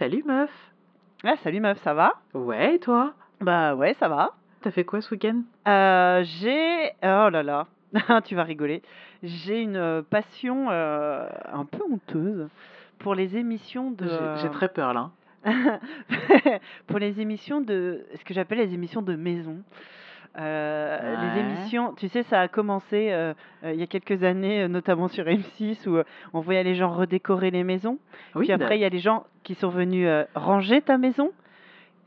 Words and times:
Salut 0.00 0.22
meuf. 0.24 0.50
Ah, 1.24 1.34
salut 1.44 1.60
meuf, 1.60 1.78
ça 1.82 1.92
va? 1.92 2.14
Ouais, 2.32 2.76
et 2.76 2.78
toi? 2.78 3.12
Bah 3.42 3.74
ouais, 3.74 3.92
ça 4.00 4.08
va. 4.08 4.30
T'as 4.62 4.70
fait 4.70 4.82
quoi 4.82 5.02
ce 5.02 5.10
week-end? 5.10 5.42
Euh, 5.68 6.22
j'ai... 6.24 6.92
Oh 7.02 7.28
là 7.28 7.42
là, 7.42 7.66
tu 8.24 8.34
vas 8.34 8.44
rigoler. 8.44 8.80
J'ai 9.22 9.60
une 9.60 9.76
euh, 9.76 10.00
passion 10.00 10.68
euh, 10.70 11.28
un 11.52 11.66
peu 11.66 11.82
honteuse 11.92 12.48
pour 12.98 13.14
les 13.14 13.36
émissions 13.36 13.90
de... 13.90 14.08
J'ai 14.08 14.42
j'ai 14.44 14.50
très 14.50 14.70
peur 14.70 14.94
là. 14.94 15.10
pour 16.86 16.98
les 16.98 17.20
émissions 17.20 17.60
de... 17.60 18.06
Ce 18.14 18.24
que 18.24 18.32
j'appelle 18.32 18.56
les 18.56 18.72
émissions 18.72 19.02
de 19.02 19.16
maison. 19.16 19.58
Euh, 20.38 21.34
les 21.34 21.40
émissions, 21.40 21.92
tu 21.94 22.08
sais, 22.08 22.22
ça 22.22 22.40
a 22.40 22.48
commencé 22.48 23.10
euh, 23.10 23.34
euh, 23.64 23.72
il 23.72 23.80
y 23.80 23.82
a 23.82 23.86
quelques 23.86 24.22
années, 24.22 24.68
notamment 24.68 25.08
sur 25.08 25.24
M6, 25.24 25.88
où 25.88 25.98
on 26.32 26.40
voyait 26.40 26.62
les 26.62 26.74
gens 26.74 26.90
redécorer 26.90 27.50
les 27.50 27.64
maisons. 27.64 27.98
Oui, 28.34 28.44
Puis 28.44 28.52
après, 28.52 28.78
il 28.78 28.80
y 28.80 28.84
a 28.84 28.90
des 28.90 29.00
gens 29.00 29.24
qui 29.42 29.54
sont 29.54 29.70
venus 29.70 30.08
ranger 30.34 30.82
ta 30.82 30.98
maison. 30.98 31.32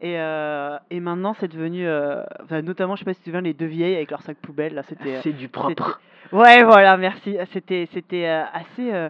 Et, 0.04 0.20
euh, 0.20 0.78
et 0.90 1.00
maintenant, 1.00 1.34
c'est 1.40 1.48
devenu, 1.48 1.88
euh, 1.88 2.23
enfin, 2.44 2.62
notamment, 2.62 2.95
je 2.95 3.00
sais 3.00 3.05
pas 3.05 3.14
si 3.14 3.20
tu 3.20 3.23
te 3.23 3.30
souviens, 3.30 3.41
les 3.41 3.54
deux 3.54 3.67
vieilles 3.67 3.95
avec 3.95 4.12
leur 4.12 4.22
sac 4.22 4.36
poubelle, 4.38 4.73
là, 4.73 4.84
c'était... 4.84 5.22
c'est 5.22 5.31
du 5.31 5.48
propre. 5.48 6.02
Ouais, 6.34 6.62
voilà, 6.64 6.98
merci. 6.98 7.38
C'était, 7.53 7.88
c'était 7.94 8.26
assez 8.26 8.94
euh, 8.94 9.09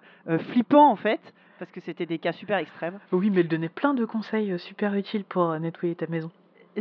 flippant, 0.51 0.91
en 0.91 0.95
fait, 0.95 1.19
parce 1.57 1.71
que 1.71 1.79
c'était 1.79 2.05
des 2.05 2.19
cas 2.19 2.31
super 2.31 2.57
extrêmes. 2.57 2.99
Oui, 3.11 3.31
mais 3.31 3.41
elle 3.41 3.47
donnait 3.47 3.69
plein 3.69 3.95
de 3.95 4.05
conseils 4.05 4.57
super 4.59 4.93
utiles 4.93 5.23
pour 5.23 5.57
nettoyer 5.59 5.95
ta 5.95 6.05
maison. 6.05 6.29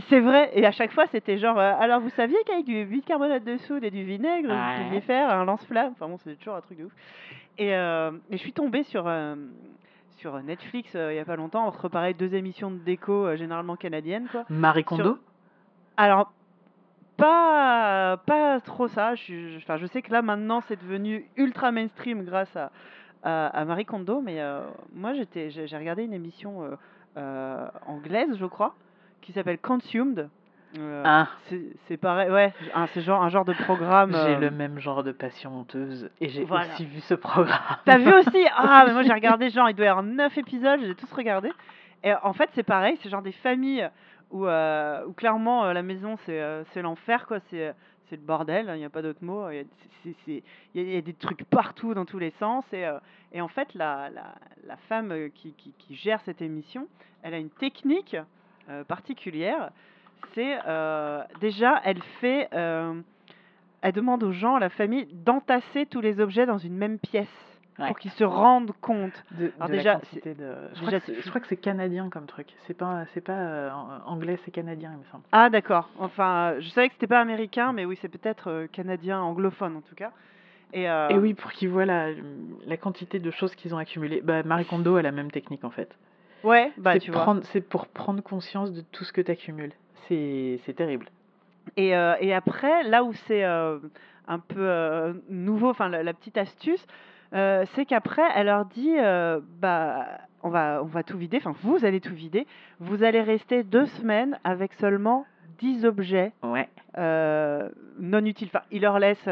C'est 0.08 0.20
vrai, 0.20 0.50
et 0.54 0.64
à 0.64 0.72
chaque 0.72 0.92
fois, 0.92 1.06
c'était 1.08 1.36
genre, 1.36 1.58
euh, 1.58 1.72
alors 1.78 2.00
vous 2.00 2.08
saviez 2.10 2.38
qu'avec 2.46 2.64
du 2.64 2.84
bicarbonate 2.86 3.44
de 3.44 3.58
soude 3.58 3.84
et 3.84 3.90
du 3.90 4.04
vinaigre, 4.04 4.48
vous 4.48 4.54
Ouais. 4.54 4.84
pouviez 4.84 5.00
faire 5.02 5.28
un 5.30 5.44
lance-flamme? 5.44 5.92
Enfin 5.92 6.08
bon, 6.08 6.16
c'est 6.24 6.34
toujours 6.36 6.54
un 6.54 6.62
truc 6.62 6.78
de 6.78 6.84
ouf. 6.84 6.92
Et, 7.58 7.74
euh, 7.74 8.10
et 8.30 8.38
je 8.38 8.42
suis 8.42 8.54
tombée 8.54 8.84
sur, 8.84 9.06
euh, 9.06 9.34
sur 10.16 10.42
Netflix 10.42 10.94
il 10.94 11.14
y 11.14 11.18
a 11.18 11.24
pas 11.26 11.36
longtemps, 11.36 11.66
entre 11.66 11.90
pareil, 11.90 12.14
deux 12.14 12.34
émissions 12.34 12.70
de 12.70 12.78
déco, 12.78 13.36
généralement 13.36 13.76
canadiennes, 13.76 14.28
quoi. 14.28 14.44
Marie 14.48 14.84
Kondo? 14.84 15.18
Alors, 15.98 16.32
pas, 17.18 18.16
pas 18.26 18.60
trop 18.60 18.88
ça. 18.88 19.14
Je, 19.14 19.58
je- 19.58 19.86
sais 19.86 20.00
que 20.00 20.10
là, 20.10 20.22
maintenant, 20.22 20.62
c'est 20.62 20.80
devenu 20.80 21.28
ultra 21.36 21.70
mainstream 21.70 22.24
grâce 22.24 22.56
à, 22.56 22.70
à, 23.22 23.48
à 23.48 23.64
Marie 23.66 23.84
Kondo, 23.84 24.22
mais 24.22 24.40
moi, 24.94 25.12
j'étais, 25.12 25.50
j'ai 25.50 25.76
regardé 25.76 26.04
une 26.04 26.14
émission 26.14 26.78
euh, 27.18 27.68
anglaise, 27.86 28.38
je 28.38 28.46
crois, 28.46 28.74
qui 29.22 29.32
s'appelle 29.32 29.58
Consumed. 29.58 30.28
Euh, 30.78 31.02
Ah, 31.04 31.28
c'est 31.88 31.96
pareil, 31.98 32.30
ouais, 32.30 32.54
c'est 32.94 33.02
genre 33.02 33.22
un 33.22 33.28
genre 33.28 33.44
de 33.44 33.52
programme. 33.52 34.10
j'ai 34.12 34.36
euh, 34.36 34.38
le 34.38 34.50
même 34.50 34.78
genre 34.78 35.02
de 35.02 35.12
passion 35.12 35.54
honteuse 35.60 36.10
et 36.20 36.28
j'ai 36.30 36.44
voilà. 36.44 36.72
aussi 36.72 36.86
vu 36.86 37.00
ce 37.00 37.12
programme. 37.14 37.58
T'as 37.84 37.98
vu 37.98 38.10
aussi? 38.12 38.46
Ah, 38.56 38.84
mais 38.86 38.92
moi 38.94 39.02
j'ai 39.02 39.12
regardé, 39.12 39.50
genre, 39.50 39.68
il 39.68 39.74
doit 39.76 39.84
y 39.84 39.88
avoir 39.88 40.02
9 40.04 40.36
épisodes, 40.38 40.80
j'ai 40.82 40.94
tous 40.94 41.12
regardé. 41.12 41.50
Et 42.02 42.12
en 42.22 42.32
fait, 42.32 42.48
c'est 42.54 42.62
pareil, 42.62 42.98
c'est 43.02 43.10
genre 43.10 43.20
des 43.22 43.32
familles 43.32 43.88
où, 44.30 44.46
euh, 44.46 45.04
où 45.06 45.12
clairement 45.12 45.70
la 45.72 45.82
maison 45.82 46.16
c'est 46.24 46.82
l'enfer, 46.82 47.26
quoi. 47.26 47.38
C'est 47.50 47.74
le 48.12 48.16
bordel, 48.18 48.66
il 48.74 48.78
n'y 48.78 48.84
a 48.84 48.90
pas 48.90 49.02
d'autre 49.02 49.22
mot. 49.22 49.50
Il 49.50 49.64
y, 50.34 50.78
a- 50.78 50.80
y 50.80 51.02
des 51.02 51.14
trucs 51.14 51.44
partout 51.44 51.92
dans 51.94 52.04
tous 52.06 52.18
les 52.18 52.30
sens. 52.32 52.64
Et, 52.72 52.86
et 53.32 53.40
en 53.42 53.48
fait, 53.48 53.72
la, 53.74 54.08
la, 54.10 54.34
la 54.66 54.76
femme 54.88 55.14
qui, 55.34 55.52
qui, 55.52 55.72
qui 55.78 55.94
gère 55.94 56.20
cette 56.22 56.40
émission, 56.42 56.88
elle 57.22 57.34
a 57.34 57.38
une 57.38 57.50
technique 57.50 58.16
particulière. 58.88 59.70
C'est 60.34 60.58
euh, 60.66 61.22
déjà, 61.40 61.80
elle 61.84 62.02
fait. 62.20 62.48
euh, 62.54 62.94
elle 63.84 63.92
demande 63.92 64.22
aux 64.22 64.30
gens, 64.32 64.54
à 64.54 64.60
la 64.60 64.68
famille, 64.70 65.06
d'entasser 65.12 65.86
tous 65.86 66.00
les 66.00 66.20
objets 66.20 66.46
dans 66.46 66.58
une 66.58 66.76
même 66.76 66.98
pièce 66.98 67.26
Ouais. 67.78 67.86
pour 67.88 67.98
qu'ils 67.98 68.10
se 68.12 68.22
rendent 68.22 68.70
compte. 68.82 69.24
De, 69.32 69.50
Alors 69.56 69.68
de 69.68 69.72
la 69.72 69.78
déjà, 69.78 69.94
quantité 69.94 70.34
de... 70.34 70.54
Je 70.74 70.80
crois, 70.80 70.90
déjà, 70.90 71.00
que 71.00 71.06
c'est- 71.06 71.14
c'est 71.14 71.22
je 71.22 71.28
crois 71.30 71.40
que 71.40 71.46
c'est 71.48 71.56
canadien 71.56 72.10
comme 72.10 72.26
truc. 72.26 72.48
C'est 72.66 72.74
pas, 72.76 73.04
c'est 73.14 73.22
pas 73.22 73.32
euh, 73.32 73.70
anglais, 74.04 74.38
c'est 74.44 74.50
canadien, 74.50 74.90
il 74.92 74.98
me 74.98 75.04
semble. 75.10 75.24
Ah 75.32 75.48
d'accord. 75.48 75.88
Enfin, 75.98 76.50
euh, 76.52 76.60
je 76.60 76.68
savais 76.68 76.88
que 76.88 76.94
c'était 76.94 77.06
pas 77.06 77.20
américain, 77.20 77.72
mais 77.72 77.86
oui, 77.86 77.98
c'est 78.02 78.10
peut-être 78.10 78.50
euh, 78.50 78.66
canadien, 78.70 79.22
anglophone 79.22 79.74
en 79.76 79.80
tout 79.80 79.94
cas. 79.94 80.12
Et, 80.74 80.88
euh, 80.88 81.08
Et 81.08 81.18
oui, 81.18 81.32
pour 81.32 81.50
qu'ils 81.50 81.70
voient 81.70 81.86
la, 81.86 82.08
la 82.66 82.76
quantité 82.76 83.18
de 83.18 83.30
choses 83.30 83.54
qu'ils 83.54 83.74
ont 83.74 83.78
accumulées. 83.78 84.20
Bah, 84.20 84.42
Marie 84.42 84.66
Kondo 84.66 84.96
a 84.96 85.02
la 85.02 85.10
même 85.10 85.30
technique 85.30 85.64
en 85.64 85.70
fait. 85.70 85.96
Ouais, 86.44 86.72
bah 86.76 86.94
c'est 87.00 87.10
vois. 87.10 87.24
pour 87.68 87.86
prendre 87.86 88.22
conscience 88.22 88.72
de 88.72 88.80
tout 88.80 89.04
ce 89.04 89.12
que 89.12 89.20
tu 89.20 89.30
accumules. 89.30 89.72
C'est, 90.08 90.60
c'est 90.64 90.74
terrible. 90.74 91.06
Et, 91.76 91.96
euh, 91.96 92.14
et 92.20 92.34
après, 92.34 92.82
là 92.84 93.04
où 93.04 93.12
c'est 93.12 93.44
euh, 93.44 93.78
un 94.28 94.38
peu 94.38 94.60
euh, 94.60 95.12
nouveau, 95.28 95.70
enfin 95.70 95.88
la, 95.88 96.02
la 96.02 96.12
petite 96.12 96.36
astuce, 96.36 96.84
c'est 97.32 97.86
qu'après, 97.86 98.22
elle 98.36 98.46
leur 98.46 98.66
dit, 98.66 98.94
bah, 99.60 100.06
on 100.42 100.50
va, 100.50 100.80
on 100.82 100.86
va 100.86 101.02
tout 101.02 101.16
vider, 101.16 101.38
enfin 101.38 101.54
vous 101.62 101.84
allez 101.86 102.00
tout 102.00 102.14
vider, 102.14 102.46
vous 102.78 103.04
allez 103.04 103.22
rester 103.22 103.62
deux 103.62 103.86
semaines 103.86 104.38
avec 104.44 104.74
seulement 104.74 105.24
10 105.58 105.86
objets 105.86 106.32
Ouais. 106.42 106.68
non 106.98 108.24
utiles. 108.26 108.48
Enfin, 108.52 108.64
il 108.70 108.82
leur 108.82 108.98
laisse 108.98 109.26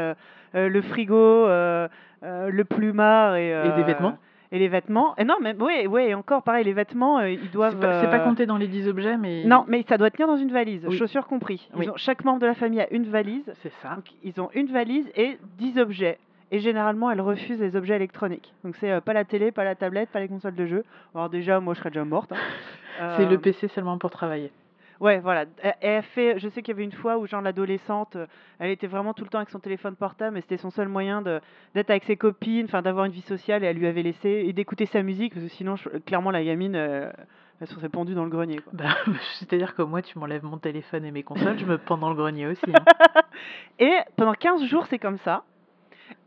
le 0.54 0.80
frigo, 0.80 1.46
le 1.46 2.62
plumard 2.62 3.36
et, 3.36 3.50
Et 3.50 3.72
des 3.76 3.82
vêtements 3.82 4.16
Et 4.52 4.58
les 4.58 4.68
vêtements. 4.68 5.14
Et 5.16 5.24
non, 5.24 5.36
mais 5.40 5.54
oui, 5.60 5.86
oui, 5.88 6.12
encore 6.12 6.42
pareil, 6.42 6.64
les 6.64 6.72
vêtements, 6.72 7.18
euh, 7.20 7.30
ils 7.30 7.50
doivent. 7.50 7.74
C'est 7.74 7.80
pas, 7.86 8.00
c'est 8.00 8.10
pas 8.10 8.16
euh, 8.20 8.24
compté 8.24 8.46
dans 8.46 8.56
les 8.56 8.66
10 8.66 8.88
objets, 8.88 9.16
mais. 9.16 9.44
Non, 9.44 9.64
mais 9.68 9.84
ça 9.88 9.96
doit 9.96 10.10
tenir 10.10 10.26
dans 10.26 10.36
une 10.36 10.50
valise, 10.50 10.84
Oui. 10.88 10.96
chaussures 10.96 11.26
compris. 11.28 11.68
Ils 11.74 11.78
Oui. 11.80 11.88
ont, 11.88 11.96
chaque 11.96 12.24
membre 12.24 12.40
de 12.40 12.46
la 12.46 12.54
famille 12.54 12.80
a 12.80 12.92
une 12.92 13.04
valise. 13.04 13.52
C'est 13.62 13.72
ça. 13.80 13.94
Donc, 13.94 14.06
ils 14.24 14.40
ont 14.40 14.50
une 14.54 14.66
valise 14.66 15.08
et 15.14 15.38
10 15.58 15.78
objets. 15.78 16.18
Et 16.52 16.58
généralement, 16.58 17.12
elle 17.12 17.20
refuse 17.20 17.60
les 17.60 17.76
objets 17.76 17.94
électroniques. 17.94 18.52
Donc, 18.64 18.74
c'est 18.80 18.90
euh, 18.90 19.00
pas 19.00 19.12
la 19.12 19.24
télé, 19.24 19.52
pas 19.52 19.62
la 19.62 19.76
tablette, 19.76 20.08
pas 20.10 20.18
les 20.18 20.26
consoles 20.26 20.56
de 20.56 20.66
jeu. 20.66 20.84
Alors, 21.14 21.30
déjà, 21.30 21.60
moi, 21.60 21.74
je 21.74 21.78
serais 21.78 21.90
déjà 21.90 22.04
morte. 22.04 22.32
hein. 22.32 22.36
C'est 23.16 23.24
Euh, 23.26 23.30
le 23.30 23.38
PC 23.38 23.68
seulement 23.68 23.98
pour 23.98 24.10
travailler. 24.10 24.50
Ouais, 25.00 25.18
voilà. 25.18 25.46
Elle, 25.62 25.74
elle 25.80 26.02
fait, 26.02 26.38
je 26.38 26.48
sais 26.50 26.60
qu'il 26.62 26.74
y 26.74 26.76
avait 26.76 26.84
une 26.84 26.92
fois 26.92 27.16
où, 27.16 27.26
genre, 27.26 27.40
l'adolescente, 27.40 28.16
euh, 28.16 28.26
elle 28.58 28.70
était 28.70 28.86
vraiment 28.86 29.14
tout 29.14 29.24
le 29.24 29.30
temps 29.30 29.38
avec 29.38 29.48
son 29.50 29.58
téléphone 29.58 29.96
portable, 29.96 30.34
mais 30.34 30.42
c'était 30.42 30.58
son 30.58 30.70
seul 30.70 30.88
moyen 30.88 31.22
d'être 31.22 31.88
avec 31.90 32.04
ses 32.04 32.16
copines, 32.16 32.66
enfin, 32.66 32.82
d'avoir 32.82 33.06
une 33.06 33.12
vie 33.12 33.22
sociale, 33.22 33.64
et 33.64 33.66
elle 33.66 33.76
lui 33.78 33.86
avait 33.86 34.02
laissé, 34.02 34.28
et 34.46 34.52
d'écouter 34.52 34.84
sa 34.86 35.02
musique, 35.02 35.32
parce 35.32 35.44
que 35.46 35.50
sinon, 35.52 35.76
je- 35.76 35.88
clairement, 36.00 36.30
la 36.30 36.44
gamine, 36.44 36.76
euh, 36.76 37.10
elle 37.62 37.66
se 37.66 37.74
serait 37.74 37.88
pendue 37.88 38.14
dans 38.14 38.24
le 38.24 38.30
grenier. 38.30 38.60
Bah, 38.74 38.94
C'est-à-dire 39.38 39.74
que 39.74 39.80
moi, 39.82 40.02
tu 40.02 40.18
m'enlèves 40.18 40.44
mon 40.44 40.58
téléphone 40.58 41.04
et 41.06 41.10
mes 41.10 41.22
consoles, 41.22 41.58
je 41.58 41.64
me 41.64 41.78
pends 41.86 41.96
dans 41.98 42.10
le 42.10 42.16
grenier 42.16 42.46
aussi. 42.46 42.62
hein. 42.68 42.84
Et 43.78 43.96
pendant 44.16 44.34
15 44.34 44.64
jours, 44.64 44.86
c'est 44.86 44.98
comme 44.98 45.16
ça. 45.18 45.44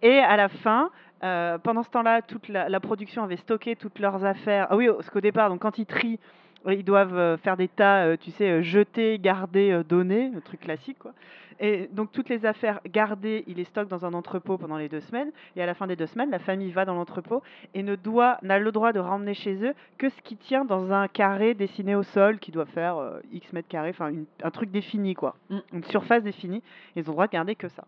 Et 0.01 0.17
à 0.17 0.35
la 0.35 0.49
fin, 0.49 0.89
euh, 1.23 1.57
pendant 1.59 1.83
ce 1.83 1.89
temps-là, 1.91 2.21
toute 2.23 2.47
la, 2.49 2.69
la 2.69 2.79
production 2.79 3.23
avait 3.23 3.37
stocké 3.37 3.75
toutes 3.75 3.99
leurs 3.99 4.25
affaires. 4.25 4.67
Ah 4.71 4.75
oui, 4.75 4.87
parce 4.87 5.09
qu'au 5.11 5.21
départ, 5.21 5.49
donc 5.49 5.61
quand 5.61 5.77
ils 5.77 5.85
trient, 5.85 6.19
ils 6.67 6.83
doivent 6.83 7.17
euh, 7.17 7.37
faire 7.37 7.57
des 7.57 7.67
tas, 7.67 8.05
euh, 8.05 8.17
tu 8.19 8.31
sais, 8.31 8.49
euh, 8.49 8.61
jeter, 8.61 9.19
garder, 9.19 9.81
donner, 9.87 10.29
le 10.29 10.41
truc 10.41 10.61
classique, 10.61 10.99
quoi. 10.99 11.13
Et 11.59 11.87
donc 11.91 12.11
toutes 12.11 12.29
les 12.29 12.45
affaires 12.45 12.79
gardées, 12.87 13.43
ils 13.47 13.55
les 13.55 13.63
stockent 13.63 13.87
dans 13.87 14.05
un 14.05 14.13
entrepôt 14.13 14.57
pendant 14.57 14.77
les 14.77 14.89
deux 14.89 15.01
semaines. 15.01 15.31
Et 15.55 15.61
à 15.61 15.65
la 15.65 15.73
fin 15.73 15.87
des 15.87 15.95
deux 15.95 16.07
semaines, 16.07 16.29
la 16.29 16.39
famille 16.39 16.71
va 16.71 16.85
dans 16.85 16.95
l'entrepôt 16.95 17.41
et 17.73 17.83
ne 17.83 17.95
doit, 17.95 18.37
n'a 18.41 18.59
le 18.59 18.71
droit 18.71 18.91
de 18.91 18.99
ramener 18.99 19.33
chez 19.33 19.63
eux 19.63 19.73
que 19.97 20.09
ce 20.09 20.21
qui 20.21 20.35
tient 20.35 20.65
dans 20.65 20.91
un 20.91 21.07
carré 21.07 21.53
dessiné 21.53 21.95
au 21.95 22.03
sol, 22.03 22.39
qui 22.39 22.51
doit 22.51 22.65
faire 22.65 22.97
euh, 22.97 23.19
X 23.31 23.53
mètres 23.53 23.67
carrés, 23.67 23.91
enfin 23.91 24.11
un 24.43 24.51
truc 24.51 24.71
défini, 24.71 25.13
quoi. 25.13 25.35
Mm. 25.49 25.57
Une 25.73 25.83
surface 25.85 26.23
définie. 26.23 26.61
Ils 26.95 27.01
ont 27.01 27.11
le 27.11 27.13
droit 27.13 27.27
de 27.27 27.31
garder 27.31 27.55
que 27.55 27.67
ça. 27.69 27.85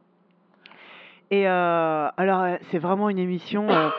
Et 1.31 1.47
euh, 1.47 2.07
alors, 2.18 2.57
c'est 2.69 2.80
vraiment 2.80 3.09
une 3.09 3.19
émission. 3.19 3.69
euh, 3.69 3.90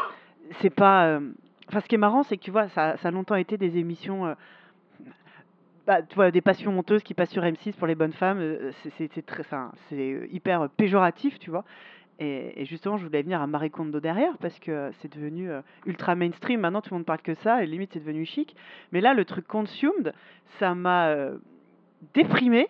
c'est 0.61 0.71
pas. 0.71 1.19
Enfin, 1.69 1.81
ce 1.81 1.87
qui 1.87 1.97
est 1.97 1.99
marrant, 1.99 2.23
c'est 2.23 2.37
que 2.37 2.43
tu 2.43 2.53
vois, 2.53 2.69
ça, 2.69 2.97
ça 2.99 3.09
a 3.09 3.11
longtemps 3.11 3.35
été 3.35 3.59
des 3.59 3.79
émissions. 3.79 4.37
Euh, 5.89 5.93
bah, 6.01 6.03
tu 6.03 6.15
vois, 6.15 6.31
des 6.31 6.41
passions 6.41 6.77
honteuses 6.79 7.03
qui 7.03 7.15
passent 7.15 7.31
sur 7.31 7.43
M6 7.45 7.73
pour 7.77 7.87
les 7.87 7.95
bonnes 7.95 8.13
femmes. 8.13 8.39
euh, 8.41 8.73
c'est- 8.97 9.11
c'est 9.13 9.25
très, 9.27 9.43
c'est 9.89 10.29
hyper 10.31 10.69
péjoratif, 10.71 11.39
tu 11.39 11.51
vois. 11.51 11.65
Et, 12.19 12.65
justement, 12.65 12.97
je 12.97 13.05
voulais 13.05 13.23
venir 13.23 13.43
à 13.43 13.47
Marie 13.47 13.71
Kondo 13.71 14.01
derrière 14.01 14.39
parce 14.39 14.59
que 14.59 14.71
euh, 14.71 14.91
c'est 15.01 15.13
devenu 15.15 15.51
euh, 15.51 15.61
ultra 15.85 16.15
mainstream. 16.15 16.61
Maintenant, 16.61 16.81
tout 16.81 16.91
le 16.95 16.99
monde 16.99 17.07
parle 17.07 17.21
que 17.21 17.35
ça 17.35 17.63
et 17.63 17.67
limite, 17.67 17.93
c'est 17.93 18.01
devenu 18.01 18.25
chic. 18.25 18.57
Mais 18.93 19.03
là, 19.03 19.13
le 19.13 19.25
truc 19.27 19.47
consumed, 19.47 20.15
ça 20.59 20.75
m'a 20.75 21.09
euh, 21.09 21.37
déprimé 22.15 22.69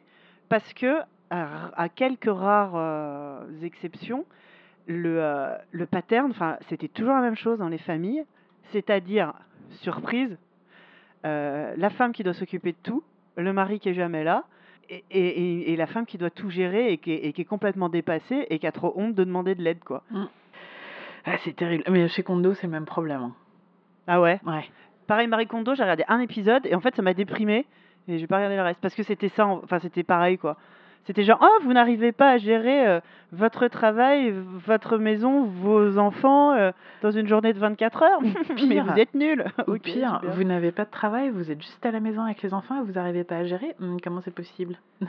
parce 0.49 0.73
que, 0.75 1.01
à, 1.31 1.89
quelques 1.89 2.29
rares 2.31 2.75
euh, 2.77 3.41
exceptions, 3.63 4.25
le, 4.87 5.21
euh, 5.23 5.57
le 5.73 5.87
pattern, 5.87 6.33
c'était 6.69 6.89
toujours 6.89 7.15
la 7.15 7.21
même 7.21 7.35
chose 7.37 7.59
dans 7.59 7.69
les 7.69 7.79
familles, 7.79 8.25
c'est-à-dire, 8.71 9.33
surprise, 9.71 10.37
euh, 11.27 11.75
la 11.77 11.91
femme 11.91 12.13
qui 12.13 12.23
doit 12.23 12.33
s'occuper 12.35 12.73
de 12.73 12.79
tout, 12.83 13.03
le 13.37 13.53
mari 13.53 13.81
qui 13.81 13.89
est 13.91 13.95
jamais 13.95 14.25
là, 14.25 14.45
et, 14.89 15.05
et- 15.11 15.19
et- 15.29 15.73
et 15.73 15.77
la 15.77 15.87
femme 15.87 16.07
qui 16.07 16.17
doit 16.17 16.31
tout 16.31 16.49
gérer 16.49 16.93
et 16.93 16.99
qui, 16.99 17.13
est, 17.13 17.25
et 17.27 17.33
qui 17.33 17.43
est 17.43 17.45
complètement 17.47 17.89
dépassée 17.89 18.47
et 18.49 18.59
qui 18.59 18.67
a 18.67 18.73
trop 18.73 18.93
honte 18.97 19.15
de 19.15 19.25
demander 19.25 19.55
de 19.55 19.63
l'aide, 19.63 19.83
quoi. 19.85 20.03
Ah, 21.25 21.37
c'est 21.43 21.55
terrible. 21.57 21.85
Mais 21.91 22.07
chez 22.09 22.23
Kondo, 22.23 22.55
c'est 22.55 22.67
le 22.69 22.73
même 22.73 22.85
problème. 22.85 23.21
hein. 23.23 23.33
Ah 24.07 24.21
ouais? 24.21 24.41
Ouais. 24.47 24.65
Pareil, 25.09 25.27
Marie 25.27 25.47
Kondo, 25.49 25.75
j'ai 25.75 25.83
regardé 25.83 26.05
un 26.09 26.21
épisode 26.21 26.65
et 26.67 26.75
en 26.77 26.81
fait, 26.81 26.95
ça 26.95 27.03
m'a 27.03 27.15
déprimé 27.15 27.67
et 28.09 28.19
j'ai 28.19 28.27
pas 28.29 28.37
regardé 28.37 28.55
le 28.57 28.63
reste 28.63 28.81
parce 28.81 28.95
que 28.95 29.03
c'était 29.03 29.29
ça, 29.31 29.47
en- 29.47 29.61
enfin, 29.65 29.81
c'était 29.81 30.05
pareil, 30.05 30.39
quoi. 30.39 30.57
C'était 31.07 31.23
genre, 31.23 31.39
oh, 31.41 31.63
vous 31.63 31.73
n'arrivez 31.73 32.11
pas 32.11 32.31
à 32.31 32.37
gérer 32.39 32.85
euh, 32.87 33.01
votre 33.31 33.69
travail, 33.69 34.33
votre 34.67 34.99
maison, 34.99 35.45
vos 35.45 35.99
enfants 35.99 36.53
euh, 36.53 36.73
dans 37.01 37.13
une 37.13 37.29
journée 37.29 37.53
de 37.53 37.61
24 37.61 38.03
heures. 38.03 38.21
Mais 38.69 38.81
vous 38.81 38.99
êtes 38.99 39.15
nuls. 39.15 39.45
Ou 39.69 39.75
Ok, 39.75 39.83
pire, 39.83 40.19
super. 40.21 40.35
vous 40.35 40.43
n'avez 40.43 40.73
pas 40.73 40.85
de 40.85 40.91
travail, 40.91 41.31
vous 41.31 41.49
êtes 41.51 41.63
juste 41.63 41.87
à 41.87 41.93
la 41.93 42.01
maison 42.01 42.23
avec 42.23 42.43
les 42.43 42.53
enfants 42.53 42.81
et 42.81 42.85
vous 42.85 42.93
n'arrivez 42.93 43.23
pas 43.23 43.37
à 43.37 43.45
gérer. 43.45 43.77
Hum, 43.81 43.99
comment 44.03 44.21
c'est 44.21 44.35
possible? 44.35 44.79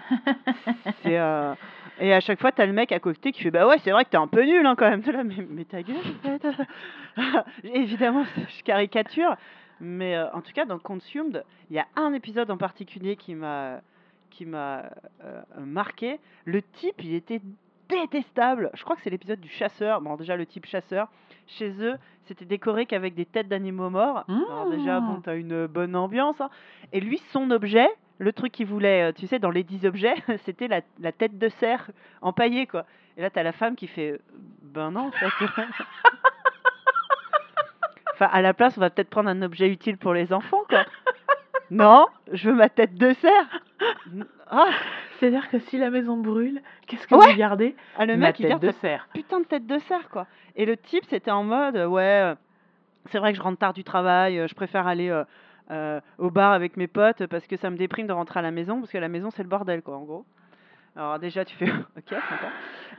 Euh, 1.06 1.54
Et 2.00 2.14
à 2.14 2.20
chaque 2.20 2.40
fois, 2.40 2.52
t'as 2.52 2.66
le 2.66 2.74
mec 2.74 2.92
à 2.92 3.00
côté 3.00 3.32
qui 3.32 3.42
fait 3.42 3.50
Bah 3.52 3.66
ouais, 3.68 3.78
c'est 3.80 3.92
vrai 3.92 4.06
que 4.06 4.10
t'es 4.10 4.18
un 4.18 4.28
peu 4.28 4.44
nul 4.44 4.66
hein, 4.66 4.76
quand 4.78 4.90
même. 4.90 5.02
Là, 5.08 5.24
mais, 5.24 5.48
mais 5.50 5.64
ta 5.66 5.82
gueule, 5.82 5.96
en 5.98 6.38
fait. 6.38 6.48
Évidemment, 7.64 8.24
je 8.36 8.64
caricature. 8.64 9.36
Mais 9.80 10.18
en 10.34 10.42
tout 10.42 10.52
cas, 10.54 10.66
dans 10.66 10.80
Consumed, 10.80 11.44
il 11.70 11.76
y 11.76 11.80
a 11.80 11.86
un 11.96 12.14
épisode 12.14 12.50
en 12.52 12.58
particulier 12.58 13.16
qui 13.16 13.36
m'a 13.36 13.80
qui 14.30 14.46
m'a 14.46 14.84
euh, 15.24 15.42
marqué. 15.60 16.20
Le 16.46 16.62
type, 16.62 17.04
il 17.04 17.14
était 17.16 17.42
détestable. 17.90 18.70
Je 18.74 18.84
crois 18.84 18.96
que 18.96 19.02
c'est 19.02 19.10
l'épisode 19.10 19.40
du 19.40 19.50
chasseur. 19.50 20.02
Bon, 20.02 20.16
déjà, 20.16 20.36
le 20.36 20.46
type 20.46 20.66
chasseur. 20.66 21.08
Chez 21.48 21.72
eux, 21.82 21.96
c'était 22.26 22.44
décoré 22.46 22.86
qu'avec 22.86 23.16
des 23.16 23.26
têtes 23.26 23.48
d'animaux 23.48 23.90
morts. 23.90 24.26
Alors 24.28 24.70
déjà, 24.70 25.00
bon, 25.00 25.14
Mmh. 25.14 25.22
t'as 25.24 25.36
une 25.38 25.68
bonne 25.68 25.96
ambiance. 25.96 26.40
hein. 26.42 26.50
Et 26.92 27.00
lui, 27.00 27.18
son 27.32 27.50
objet, 27.52 27.88
le 28.20 28.34
truc 28.34 28.52
qu'il 28.52 28.66
voulait, 28.68 29.10
euh, 29.10 29.14
tu 29.14 29.28
sais, 29.28 29.40
dans 29.40 29.52
les 29.52 29.64
10 29.64 29.86
objets, 29.86 30.16
c'était 30.46 30.68
la, 30.68 30.82
la 31.00 31.12
tête 31.14 31.38
de 31.38 31.48
cerf 31.48 31.90
empaillée, 32.22 32.68
quoi. 32.68 32.86
Et 33.16 33.22
là, 33.22 33.30
t'as 33.30 33.44
la 33.44 33.54
femme 33.54 33.76
qui 33.78 33.88
fait, 33.88 34.20
ben 34.62 34.92
non, 34.92 35.08
en 35.08 35.12
fait. 35.12 35.28
enfin, 38.14 38.26
à 38.32 38.42
la 38.42 38.54
place, 38.54 38.78
on 38.78 38.82
va 38.82 38.90
peut-être 38.90 39.10
prendre 39.10 39.30
un 39.30 39.42
objet 39.42 39.70
utile 39.70 39.98
pour 39.98 40.14
les 40.14 40.34
enfants, 40.34 40.64
quoi. 40.70 40.86
non, 41.72 42.08
je 42.34 42.50
veux 42.50 42.56
ma 42.56 42.70
tête 42.70 42.96
de 42.96 43.14
cerf. 43.14 43.62
Ah, 44.50 44.70
C'est-à-dire 45.20 45.50
que 45.50 45.60
si 45.60 45.78
la 45.78 45.90
maison 45.90 46.18
brûle, 46.18 46.62
qu'est-ce 46.88 47.08
que 47.08 47.16
Ouais. 47.16 47.32
vous 47.32 47.38
gardez? 47.38 47.76
Ah, 47.98 48.06
le 48.06 48.16
Ma 48.18 48.28
mec, 48.28 48.40
il 48.40 48.44
tête 48.44 48.50
garde 48.52 48.62
de 48.64 48.72
sa 48.72 48.80
cerf. 48.80 49.08
putain 49.14 49.40
de 49.40 49.46
tête 49.46 49.66
de 49.68 49.78
cerf, 49.80 50.10
quoi. 50.10 50.28
Et 50.56 50.66
le 50.66 50.78
type, 50.78 51.04
c'était 51.10 51.32
en 51.32 51.44
mode, 51.44 51.76
euh, 51.76 51.88
ouais, 51.88 52.04
euh, 52.32 52.36
c'est 53.12 53.20
vrai 53.20 53.32
que 53.32 53.38
je 53.38 53.44
rentre 53.44 53.58
tard 53.60 53.74
du 53.74 53.84
travail, 53.84 54.40
euh, 54.40 54.48
je 54.48 54.56
préfère 54.56 54.88
aller 54.88 55.10
euh, 55.10 55.24
euh, 55.72 56.00
au 56.18 56.30
bar 56.32 56.54
avec 56.54 56.78
mes 56.78 56.88
potes 56.88 57.26
parce 57.28 57.46
que 57.48 57.58
ça 57.58 57.70
me 57.70 57.78
déprime 57.78 58.08
de 58.08 58.14
rentrer 58.14 58.40
à 58.40 58.44
la 58.44 58.52
maison, 58.52 58.80
parce 58.80 58.92
que 58.92 58.98
la 58.98 59.10
maison, 59.10 59.30
c'est 59.32 59.44
le 59.44 59.50
bordel, 59.50 59.82
quoi, 59.82 59.98
en 59.98 60.04
gros. 60.04 60.26
Alors 60.96 61.20
déjà, 61.20 61.46
tu 61.46 61.56
fais, 61.56 61.70
ok, 61.98 62.10
sympa. 62.10 62.48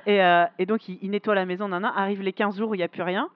Et, 0.07 0.23
euh, 0.23 0.45
et 0.59 0.67
donc, 0.67 0.89
il, 0.89 0.99
il 1.03 1.11
nettoie 1.11 1.35
la 1.35 1.47
maison, 1.47 1.69
nana, 1.69 1.93
arrive 1.97 2.23
les 2.23 2.33
15 2.33 2.57
jours 2.59 2.71
où 2.71 2.75
il 2.75 2.79
n'y 2.79 2.85
a 2.85 2.89
plus 2.89 3.03
rien. 3.03 3.29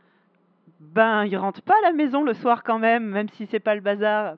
Ben, 0.80 1.24
il 1.24 1.36
rentre 1.36 1.62
pas 1.62 1.74
à 1.82 1.86
la 1.88 1.92
maison 1.92 2.22
le 2.24 2.34
soir 2.34 2.62
quand 2.62 2.78
même, 2.78 3.04
même 3.04 3.28
si 3.30 3.46
c'est 3.46 3.60
pas 3.60 3.74
le 3.74 3.80
bazar. 3.80 4.34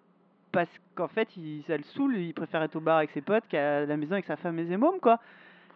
Parce 0.55 0.71
qu'en 0.95 1.09
fait, 1.09 1.29
il, 1.37 1.63
ça 1.67 1.77
le 1.77 1.83
saoule, 1.83 2.17
il 2.17 2.33
préfère 2.33 2.63
être 2.63 2.77
au 2.77 2.81
bar 2.81 2.99
avec 2.99 3.11
ses 3.11 3.21
potes 3.21 3.45
qu'à 3.49 3.85
la 3.85 3.97
maison 3.97 4.13
avec 4.13 4.25
sa 4.25 4.37
femme 4.37 4.59
et 4.59 4.67
ses 4.67 4.77
mômes, 4.77 5.01
quoi. 5.01 5.19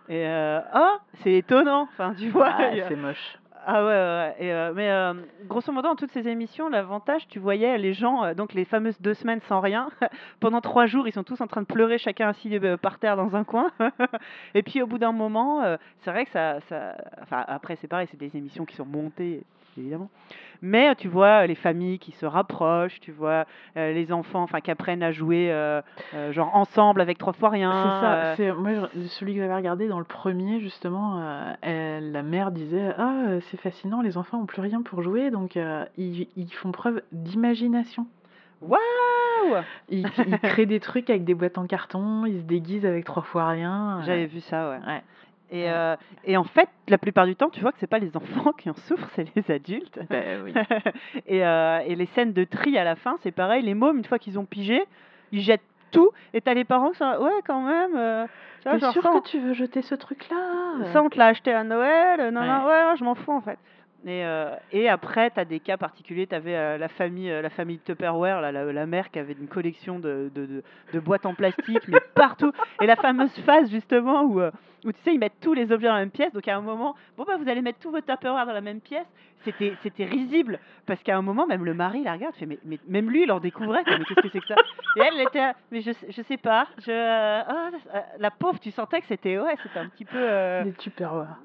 Et 0.09 0.27
euh, 0.27 0.61
ah, 0.73 0.99
c'est 1.23 1.35
étonnant. 1.35 1.83
Enfin, 1.83 2.15
tu 2.17 2.31
vois. 2.31 2.49
Ah, 2.57 2.63
a- 2.69 2.89
c'est 2.89 2.97
moche. 2.97 3.39
ah 3.67 3.83
ouais, 3.85 3.89
ouais. 3.91 4.35
Et, 4.39 4.53
euh, 4.53 4.73
mais 4.75 4.89
euh, 4.89 5.13
grosso 5.47 5.71
modo, 5.73 5.89
dans 5.89 5.97
toutes 5.97 6.13
ces 6.13 6.27
émissions, 6.29 6.69
l'avantage, 6.71 7.29
tu 7.29 7.39
voyais 7.39 7.77
les 7.77 7.93
gens, 7.93 8.25
euh, 8.25 8.33
donc 8.33 8.55
les 8.55 8.65
fameuses 8.65 8.99
deux 9.03 9.13
semaines 9.15 9.41
sans 9.49 9.61
rien, 9.61 9.91
pendant 10.41 10.63
trois 10.63 10.87
jours, 10.87 11.07
ils 11.07 11.13
sont 11.13 11.25
tous 11.25 11.41
en 11.43 11.47
train 11.47 11.61
de 11.61 11.67
pleurer, 11.67 11.99
chacun 11.99 12.29
assis 12.29 12.57
euh, 12.57 12.77
par 12.79 12.99
terre 12.99 13.17
dans 13.17 13.37
un 13.37 13.45
coin. 13.45 13.71
et 14.55 14.63
puis 14.63 14.81
au 14.81 14.87
bout 14.87 14.99
d'un 14.99 15.13
moment, 15.13 15.63
euh, 15.63 15.77
c'est 16.01 16.11
vrai 16.11 16.25
que 16.25 16.31
ça, 16.31 16.61
ça... 16.71 16.95
Enfin, 17.21 17.45
après, 17.47 17.77
c'est 17.77 17.89
pareil, 17.89 18.07
c'est 18.11 18.17
des 18.19 18.35
émissions 18.37 18.65
qui 18.65 18.77
sont 18.77 18.87
montées, 18.87 19.43
évidemment. 19.79 20.11
Mais 20.61 20.89
euh, 20.91 20.95
tu 20.99 21.07
vois 21.09 21.47
les 21.47 21.55
familles 21.55 21.99
qui 22.01 22.11
se 22.13 22.27
rapprochent, 22.27 22.99
tu 23.01 23.13
vois 23.13 23.47
euh, 23.77 23.93
les 23.93 24.13
enfants 24.13 24.43
enfin, 24.43 24.61
qui 24.61 24.71
apprennent 24.73 25.05
à 25.05 25.13
jouer 25.13 25.53
euh, 25.53 25.81
euh, 26.15 26.33
genre 26.33 26.55
ensemble 26.57 27.01
avec 27.01 27.17
trois 27.19 27.33
fois 27.33 27.51
rien. 27.51 27.71
C'est 27.85 28.01
ça. 28.01 28.15
euh, 28.15 28.35
C'est 28.37 28.53
moi 28.53 28.71
je- 28.95 29.07
celui 29.07 29.35
que 29.35 29.41
j'avais 29.41 29.55
regardé 29.55 29.87
dans 29.87 29.99
le 30.01 30.05
premier 30.05 30.59
justement. 30.59 31.21
euh, 31.21 31.53
elle- 31.63 32.11
la 32.13 32.23
mère 32.25 32.51
disait 32.51 32.93
ah 32.99 33.23
euh, 33.29 33.41
c'est 33.51 33.57
fascinant 33.61 34.03
les 34.03 34.17
enfants 34.19 34.39
ont 34.41 34.47
plus 34.47 34.61
rien 34.63 34.83
pour 34.83 35.03
jouer 35.03 35.31
donc 35.31 35.57
euh, 35.57 35.85
ils, 35.97 36.27
ils 36.37 36.53
font 36.53 36.73
preuve 36.73 37.03
d'imagination. 37.13 38.07
Waouh 38.61 39.63
Ils, 39.89 40.09
ils 40.27 40.39
créent 40.41 40.67
des 40.67 40.81
trucs 40.81 41.09
avec 41.11 41.25
des 41.25 41.35
boîtes 41.35 41.59
en 41.59 41.67
carton, 41.67 42.27
ils 42.27 42.39
se 42.41 42.45
déguisent 42.45 42.85
avec 42.87 43.05
trois 43.05 43.23
fois 43.23 43.47
rien. 43.49 43.99
euh, 44.01 44.03
J'avais 44.05 44.27
vu 44.27 44.41
ça, 44.41 44.71
ouais. 44.71 44.79
Ouais. 44.87 45.03
Et, 45.51 45.71
euh, 45.71 45.97
et 46.25 46.37
en 46.37 46.45
fait, 46.45 46.69
la 46.89 46.99
plupart 46.99 47.25
du 47.27 47.35
temps, 47.35 47.49
tu 47.49 47.61
vois 47.61 47.73
que 47.73 47.79
c'est 47.79 47.87
pas 47.87 47.99
les 47.99 48.17
enfants 48.17 48.53
qui 48.53 48.69
en 48.69 48.75
souffrent, 48.75 49.09
c'est 49.15 49.27
les 49.35 49.51
adultes. 49.51 49.99
Ben 50.11 50.43
oui. 50.45 50.53
et, 51.27 51.45
euh, 51.45 51.79
et 51.87 51.95
les 51.95 52.07
scènes 52.07 52.33
de 52.33 52.45
tri 52.45 52.77
à 52.77 52.85
la 52.85 52.97
fin, 52.97 53.17
c'est 53.23 53.31
pareil. 53.33 53.63
Les 53.63 53.75
mômes, 53.75 53.99
une 53.99 54.05
fois 54.05 54.19
qu'ils 54.19 54.39
ont 54.39 54.45
pigé, 54.45 54.83
ils 55.33 55.41
jettent 55.41 55.63
tout. 55.91 56.11
Et 56.35 56.41
t'as 56.43 56.53
les 56.53 56.65
parents 56.65 56.91
qui 56.91 56.99
sont 56.99 57.07
là, 57.09 57.21
ouais, 57.21 57.31
quand 57.47 57.63
même. 57.63 57.93
euh, 57.97 58.27
T'es 58.63 58.79
sûr 58.93 59.03
on- 59.07 59.21
que 59.21 59.29
tu 59.29 59.39
veux 59.39 59.55
jeter 59.55 59.81
ce 59.81 59.95
truc 59.95 60.29
là 60.31 60.37
ça, 60.93 61.03
on 61.03 61.09
te 61.09 61.17
l'a 61.19 61.27
acheté 61.29 61.53
à 61.53 61.65
Noël. 61.65 62.21
euh, 62.21 62.31
Non, 62.31 62.43
non, 62.43 62.67
ouais, 62.67 62.97
je 62.99 63.05
m'en 63.05 63.15
fous 63.15 63.33
en 63.33 63.41
fait. 63.41 63.59
Et, 64.07 64.25
euh, 64.25 64.55
et 64.73 64.89
après, 64.89 65.31
tu 65.31 65.41
as 65.41 65.45
des 65.45 65.59
cas 65.61 65.77
particuliers. 65.77 66.27
Tu 66.29 66.35
avais 66.35 66.79
la 66.79 66.89
famille 66.89 67.31
euh, 67.31 67.43
la 67.43 67.51
famille 67.51 67.79
Tupperware, 67.81 68.41
la, 68.41 68.53
la 68.53 68.87
mère 68.87 69.11
qui 69.11 69.19
avait 69.19 69.33
une 69.33 69.49
collection 69.49 69.99
de, 69.99 70.31
de, 70.35 70.47
de- 70.47 70.63
de 70.93 71.01
boîtes 71.01 71.27
en 71.27 71.35
plastique, 71.35 71.87
mais 71.89 71.99
partout. 72.15 72.53
Et 72.81 72.87
la 72.87 72.95
fameuse 72.97 73.35
phase, 73.41 73.69
justement, 73.71 74.23
où, 74.23 74.41
euh, 74.41 74.53
où 74.85 74.93
tu 74.93 75.01
sais, 75.03 75.13
ils 75.13 75.19
mettent 75.19 75.41
tous 75.41 75.53
les 75.53 75.73
objets 75.73 75.89
dans 75.89 75.95
la 75.95 75.99
même 76.01 76.11
pièce. 76.13 76.33
Donc 76.33 76.47
à 76.47 76.57
un 76.57 76.61
moment, 76.61 76.95
bon, 77.17 77.25
bah, 77.25 77.37
vous 77.37 77.49
allez 77.49 77.61
mettre 77.61 77.81
tous 77.81 77.91
vos 77.91 78.01
Tupperware 78.01 78.47
dans 78.47 78.53
la 78.53 78.61
même 78.61 78.81
pièce. 78.81 79.07
C'était 79.45 79.75
c'était 79.83 80.05
risible. 80.05 80.61
Parce 80.87 81.03
qu'à 81.03 81.17
un 81.17 81.23
moment, 81.23 81.47
même 81.47 81.65
le 81.65 81.75
mari 81.75 82.05
la 82.05 82.13
regarde, 82.13 82.35
fait, 82.37 82.47
mais, 82.47 82.59
mais 82.65 82.79
même 82.89 83.11
lui, 83.11 83.25
il 83.25 83.33
en 83.33 83.41
découvrait. 83.41 83.83
quoi, 83.83 83.99
Mais 83.99 84.05
qu'est-ce 84.05 84.21
que 84.21 84.29
c'est 84.29 84.41
que 84.41 84.47
ça? 84.47 84.55
Et 84.97 85.01
elle, 85.01 85.15
elle 85.17 85.27
était, 85.27 85.53
mais 85.73 85.81
je, 85.81 85.91
sais- 85.91 86.11
je 86.13 86.23
sais 86.23 86.37
pas. 86.37 86.67
Je, 86.79 86.91
euh, 86.93 87.41
euh, 87.43 88.01
la 88.21 88.31
pauvre, 88.31 88.61
tu 88.61 88.71
sentais 88.71 89.01
que 89.01 89.07
c'était 89.09 89.39
ouais, 89.39 89.57
c'était 89.63 89.79
un 89.81 89.89
petit 89.89 90.05
peu. 90.05 90.19
euh, 90.19 90.63
Des 90.65 90.73
Tupperware. 90.73 91.37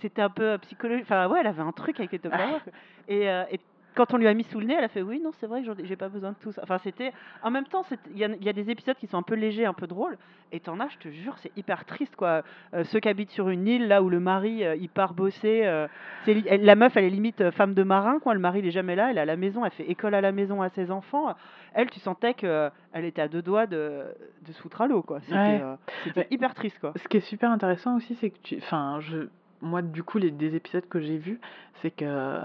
C'était 0.00 0.22
un 0.22 0.30
peu 0.30 0.58
psychologique. 0.58 1.04
Enfin, 1.04 1.28
ouais, 1.28 1.40
elle 1.40 1.46
avait 1.46 1.62
un 1.62 1.72
truc 1.72 1.98
avec 2.00 2.12
les 2.12 2.18
Tupperware. 2.20 2.60
et, 3.08 3.28
euh, 3.30 3.44
et 3.50 3.60
quand 3.94 4.14
on 4.14 4.16
lui 4.16 4.26
a 4.26 4.32
mis 4.32 4.44
sous 4.44 4.58
le 4.58 4.64
nez, 4.64 4.72
elle 4.78 4.84
a 4.84 4.88
fait 4.88 5.02
oui, 5.02 5.20
non, 5.22 5.32
c'est 5.38 5.46
vrai 5.46 5.62
que 5.62 5.84
j'ai 5.84 5.96
pas 5.96 6.08
besoin 6.08 6.30
de 6.30 6.36
tout 6.40 6.50
ça. 6.50 6.62
Enfin, 6.64 6.78
c'était. 6.78 7.12
En 7.42 7.50
même 7.50 7.66
temps, 7.66 7.84
il 8.10 8.16
y, 8.16 8.24
a- 8.24 8.28
il 8.28 8.42
y 8.42 8.48
a 8.48 8.54
des 8.54 8.70
épisodes 8.70 8.96
qui 8.96 9.06
sont 9.06 9.18
un 9.18 9.22
peu 9.22 9.34
légers, 9.34 9.66
un 9.66 9.74
peu 9.74 9.86
drôles. 9.86 10.16
Et 10.50 10.60
t'en 10.60 10.80
as, 10.80 10.88
je 10.88 10.96
te 10.96 11.08
jure, 11.08 11.36
c'est 11.36 11.52
hyper 11.58 11.84
triste, 11.84 12.16
quoi. 12.16 12.42
Euh, 12.72 12.84
ceux 12.84 13.00
qui 13.00 13.08
habitent 13.10 13.30
sur 13.32 13.50
une 13.50 13.66
île, 13.68 13.88
là 13.88 14.02
où 14.02 14.08
le 14.08 14.18
mari, 14.18 14.64
euh, 14.64 14.76
il 14.76 14.88
part 14.88 15.12
bosser. 15.12 15.62
euh, 15.66 15.88
elle- 16.26 16.64
la 16.64 16.74
meuf, 16.74 16.96
elle 16.96 17.04
est 17.04 17.10
limite 17.10 17.42
euh, 17.42 17.50
femme 17.50 17.74
de 17.74 17.82
marin, 17.82 18.18
quoi. 18.18 18.32
Le 18.32 18.40
mari, 18.40 18.60
il 18.60 18.66
est 18.66 18.70
jamais 18.70 18.96
là. 18.96 19.10
Elle 19.10 19.18
est 19.18 19.22
à 19.22 19.24
la 19.26 19.36
maison, 19.36 19.62
elle 19.62 19.72
fait 19.72 19.84
école 19.90 20.14
à 20.14 20.22
la 20.22 20.32
maison 20.32 20.62
à 20.62 20.70
ses 20.70 20.90
enfants. 20.90 21.34
Elle, 21.74 21.90
tu 21.90 22.00
sentais 22.00 22.32
que 22.32 22.70
elle 22.94 23.04
était 23.04 23.20
à 23.20 23.28
deux 23.28 23.42
doigts 23.42 23.66
de, 23.66 24.04
de 24.46 24.52
se 24.52 24.60
foutre 24.62 24.80
à 24.80 24.86
l'eau, 24.86 25.02
quoi. 25.02 25.20
C'était 25.20 25.34
Ouais. 25.36 25.60
euh, 25.62 25.76
c'était 26.04 26.20
Ouais. 26.20 26.26
hyper 26.30 26.54
triste, 26.54 26.78
quoi. 26.78 26.94
Ce 26.96 27.06
qui 27.08 27.18
est 27.18 27.20
super 27.20 27.50
intéressant 27.50 27.96
aussi, 27.96 28.14
c'est 28.14 28.30
que 28.30 28.38
tu. 28.42 28.56
Enfin, 28.56 29.00
je. 29.00 29.28
Moi, 29.62 29.80
du 29.82 30.02
coup, 30.02 30.18
les 30.18 30.30
des 30.30 30.54
épisodes 30.56 30.86
que 30.88 31.00
j'ai 31.00 31.16
vus, 31.18 31.40
c'est 31.80 31.90
que 31.90 32.04
euh, 32.04 32.40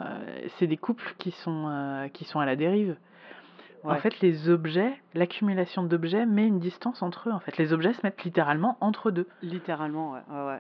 c'est 0.57 0.67
des 0.67 0.77
couples 0.77 1.13
qui 1.17 1.31
sont, 1.31 1.67
euh, 1.67 2.07
qui 2.09 2.23
sont 2.25 2.39
à 2.39 2.45
la 2.45 2.55
dérive. 2.55 2.95
En 3.83 3.95
fait, 3.95 4.19
les 4.21 4.49
objets, 4.49 4.91
l'accumulation 5.13 5.81
d'objets 5.83 6.25
met 6.25 6.45
une 6.45 6.59
distance 6.59 7.01
entre 7.01 7.29
eux. 7.29 7.31
En 7.31 7.39
fait, 7.39 7.57
les 7.57 7.71
objets 7.71 7.93
se 7.93 8.01
mettent 8.03 8.23
littéralement 8.25 8.75
entre 8.81 9.11
deux. 9.11 9.27
Littéralement, 9.41 10.11
ouais. 10.11 10.19
ouais, 10.29 10.45
ouais. 10.45 10.59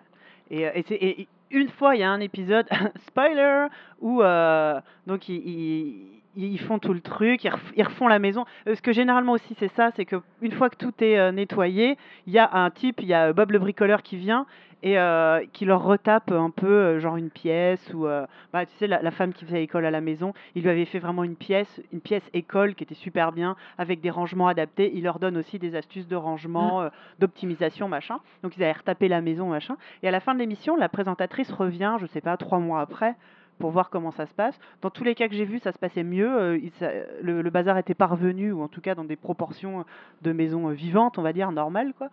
Et, 0.49 0.65
euh, 0.65 0.71
et, 0.75 0.83
c'est- 0.83 0.95
et 0.95 1.27
une 1.51 1.67
fois, 1.69 1.95
il 1.95 1.99
y 1.99 2.03
a 2.03 2.09
un 2.09 2.21
épisode, 2.21 2.67
spoiler, 3.07 3.67
où 3.99 4.21
euh, 4.21 4.79
donc 5.07 5.27
ils, 5.27 6.16
ils 6.45 6.59
font 6.59 6.79
tout 6.79 6.93
le 6.93 7.01
truc, 7.01 7.43
ils, 7.43 7.49
ref- 7.51 7.73
ils 7.75 7.83
refont 7.83 8.07
la 8.07 8.19
maison. 8.19 8.45
Euh, 8.67 8.75
Ce 8.75 8.81
que 8.81 8.91
généralement 8.93 9.33
aussi, 9.33 9.55
c'est 9.59 9.71
ça, 9.73 9.89
c'est 9.95 10.05
que 10.05 10.17
une 10.41 10.51
fois 10.51 10.69
que 10.69 10.75
tout 10.77 10.93
est 11.01 11.17
euh, 11.17 11.31
nettoyé, 11.31 11.97
il 12.27 12.33
y 12.33 12.39
a 12.39 12.49
un 12.53 12.69
type, 12.69 13.01
il 13.01 13.07
y 13.07 13.13
a 13.13 13.33
Bob 13.33 13.51
le 13.51 13.59
bricoleur 13.59 14.01
qui 14.03 14.17
vient 14.17 14.45
et 14.83 14.99
euh, 14.99 15.43
qui 15.53 15.65
leur 15.65 15.83
retape 15.83 16.31
un 16.31 16.51
peu, 16.51 16.67
euh, 16.67 16.99
genre 16.99 17.17
une 17.17 17.31
pièce 17.31 17.91
ou, 17.95 18.05
euh, 18.05 18.27
bah, 18.53 18.63
tu 18.67 18.71
sais, 18.77 18.85
la, 18.85 19.01
la 19.01 19.09
femme 19.09 19.33
qui 19.33 19.43
faisait 19.43 19.63
école 19.63 19.85
à 19.87 19.91
la 19.91 20.01
maison, 20.01 20.33
il 20.53 20.61
lui 20.61 20.69
avait 20.69 20.85
fait 20.85 20.99
vraiment 20.99 21.23
une 21.23 21.35
pièce, 21.35 21.81
une 21.91 21.99
pièce 21.99 22.21
école 22.35 22.75
qui 22.75 22.83
était 22.83 22.93
super 22.93 23.31
bien, 23.31 23.55
avec 23.79 24.01
des 24.01 24.11
rangements 24.11 24.47
adaptés. 24.47 24.91
Il 24.93 25.03
leur 25.03 25.17
donne 25.17 25.35
aussi 25.37 25.57
des 25.57 25.75
astuces 25.75 26.07
de 26.07 26.15
rangement, 26.15 26.83
euh, 26.83 26.89
d'optimisation, 27.17 27.87
machin. 27.89 28.19
Donc 28.43 28.55
ils 28.55 28.63
avaient 28.63 28.73
retapé 28.77 29.07
la 29.07 29.21
maison, 29.21 29.47
machin. 29.49 29.77
Et 30.03 30.07
à 30.07 30.11
la 30.11 30.19
fin 30.19 30.35
de 30.35 30.39
l'émission, 30.39 30.75
la 30.77 30.89
présentatrice 30.89 31.51
revient, 31.51 31.95
je 31.99 32.05
sais 32.05 32.21
pas, 32.21 32.37
trois 32.37 32.59
mois 32.59 32.81
après, 32.81 33.15
pour 33.59 33.71
voir 33.71 33.89
comment 33.89 34.11
ça 34.11 34.25
se 34.25 34.33
passe. 34.33 34.57
Dans 34.81 34.89
tous 34.89 35.03
les 35.03 35.15
cas 35.15 35.27
que 35.27 35.35
j'ai 35.35 35.45
vus, 35.45 35.59
ça 35.59 35.71
se 35.71 35.79
passait 35.79 36.03
mieux. 36.03 36.29
euh, 36.29 36.57
il- 36.57 36.71
ça- 36.79 36.91
le, 37.21 37.41
le 37.41 37.49
bazar 37.49 37.77
était 37.77 37.93
parvenu, 37.95 38.51
ou 38.51 38.61
en 38.61 38.67
tout 38.67 38.81
cas 38.81 38.95
dans 38.95 39.03
des 39.03 39.15
proportions 39.15 39.85
de 40.21 40.31
maison 40.31 40.69
euh, 40.69 40.73
vivante, 40.73 41.17
on 41.17 41.21
va 41.21 41.33
dire, 41.33 41.51
normales, 41.51 41.93
quoi. 41.97 42.09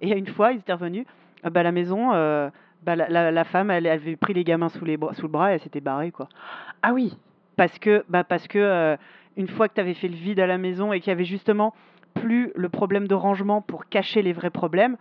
Et 0.00 0.16
une 0.16 0.26
fois, 0.26 0.52
ils 0.52 0.58
étaient 0.58 0.72
revenus, 0.72 1.06
euh, 1.44 1.50
bah, 1.50 1.62
la 1.62 1.72
maison, 1.72 2.12
euh, 2.12 2.50
bah, 2.84 2.96
la, 2.96 3.08
la- 3.08 3.30
la 3.30 3.44
femme, 3.44 3.70
elle, 3.70 3.86
avait 3.86 4.16
pris 4.16 4.34
les 4.34 4.44
gamins 4.44 4.68
sous, 4.68 4.84
les 4.84 4.96
bras, 4.96 5.14
sous 5.14 5.22
le 5.26 5.32
bras 5.32 5.50
et 5.50 5.54
elle 5.54 5.60
s'était 5.60 5.80
barrée, 5.80 6.10
quoi. 6.10 6.28
Ah 6.82 6.92
oui, 6.92 7.16
Parce 7.56 7.78
que, 7.80 8.04
bah 8.08 8.22
parce 8.24 8.46
que 8.46 8.58
euh, 8.58 8.96
une 9.36 9.48
fois 9.48 9.68
que 9.68 9.74
tu 9.74 9.80
avais 9.80 9.94
fait 9.94 10.08
le 10.08 10.14
vide 10.16 10.38
à 10.40 10.46
la 10.46 10.58
maison 10.58 10.92
et 10.92 11.00
qu'il 11.00 11.10
y 11.10 11.12
avait 11.12 11.24
justement 11.24 11.74
plus 12.14 12.52
le 12.54 12.68
problème 12.68 13.06
de 13.08 13.14
rangement 13.14 13.60
pour 13.62 13.88
cacher 13.88 14.22
les 14.22 14.32
vrais 14.32 14.50
problèmes, 14.50 14.96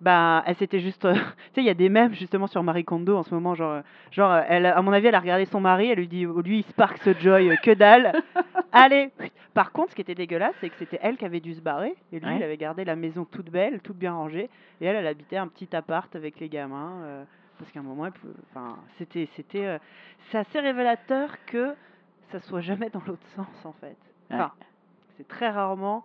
bah, 0.00 0.44
elle 0.46 0.56
s'était 0.56 0.80
juste, 0.80 1.02
tu 1.12 1.18
sais, 1.54 1.60
il 1.60 1.64
y 1.64 1.70
a 1.70 1.74
des 1.74 1.88
mèmes 1.88 2.14
justement 2.14 2.46
sur 2.46 2.62
Marie 2.62 2.84
Kondo 2.84 3.16
en 3.16 3.22
ce 3.22 3.34
moment, 3.34 3.54
genre, 3.54 3.72
euh, 3.72 3.80
genre, 4.10 4.30
euh, 4.30 4.42
elle, 4.48 4.66
à 4.66 4.80
mon 4.82 4.92
avis, 4.92 5.08
elle 5.08 5.14
a 5.14 5.20
regardé 5.20 5.44
son 5.46 5.60
mari, 5.60 5.90
elle 5.90 5.98
lui 5.98 6.08
dit, 6.08 6.24
lui, 6.44 6.60
il 6.60 6.64
spark 6.64 7.18
joy, 7.18 7.50
euh, 7.50 7.56
que 7.56 7.72
dalle. 7.72 8.12
Allez. 8.72 9.10
Par 9.54 9.72
contre, 9.72 9.90
ce 9.90 9.96
qui 9.96 10.02
était 10.02 10.14
dégueulasse, 10.14 10.54
c'est 10.60 10.68
que 10.68 10.76
c'était 10.78 11.00
elle 11.02 11.16
qui 11.16 11.24
avait 11.24 11.40
dû 11.40 11.54
se 11.54 11.60
barrer, 11.60 11.96
et 12.12 12.20
lui, 12.20 12.36
il 12.36 12.42
avait 12.42 12.56
gardé 12.56 12.84
la 12.84 12.94
maison 12.94 13.24
toute 13.24 13.50
belle, 13.50 13.80
toute 13.80 13.96
bien 13.96 14.12
rangée, 14.12 14.48
et 14.80 14.86
elle, 14.86 14.96
elle 14.96 15.06
habitait 15.06 15.36
un 15.36 15.48
petit 15.48 15.74
appart 15.74 16.14
avec 16.14 16.38
les 16.38 16.48
gamins, 16.48 17.24
parce 17.58 17.72
qu'à 17.72 17.80
un 17.80 17.82
moment, 17.82 18.08
enfin, 18.50 18.76
c'était, 18.98 19.28
c'était, 19.34 19.78
c'est 20.30 20.38
assez 20.38 20.60
révélateur 20.60 21.30
que 21.46 21.74
ça 22.30 22.38
soit 22.40 22.60
jamais 22.60 22.88
dans 22.90 23.02
l'autre 23.04 23.26
sens, 23.34 23.48
en 23.64 23.72
fait. 23.72 23.96
Enfin, 24.30 24.52
c'est 25.16 25.26
très 25.26 25.48
rarement. 25.48 26.04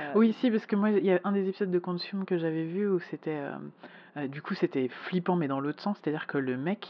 Euh, 0.00 0.12
oui, 0.14 0.32
si, 0.34 0.50
parce 0.50 0.66
que 0.66 0.76
moi, 0.76 0.90
il 0.90 1.04
y 1.04 1.12
a 1.12 1.20
un 1.24 1.32
des 1.32 1.48
épisodes 1.48 1.70
de 1.70 1.78
Consume 1.78 2.24
que 2.24 2.38
j'avais 2.38 2.64
vu 2.64 2.88
où 2.88 2.98
c'était. 3.10 3.38
Euh, 3.38 3.56
euh, 4.16 4.28
du 4.28 4.42
coup, 4.42 4.54
c'était 4.54 4.88
flippant, 4.88 5.36
mais 5.36 5.48
dans 5.48 5.60
l'autre 5.60 5.82
sens, 5.82 5.98
c'est-à-dire 6.02 6.26
que 6.26 6.38
le 6.38 6.56
mec 6.56 6.86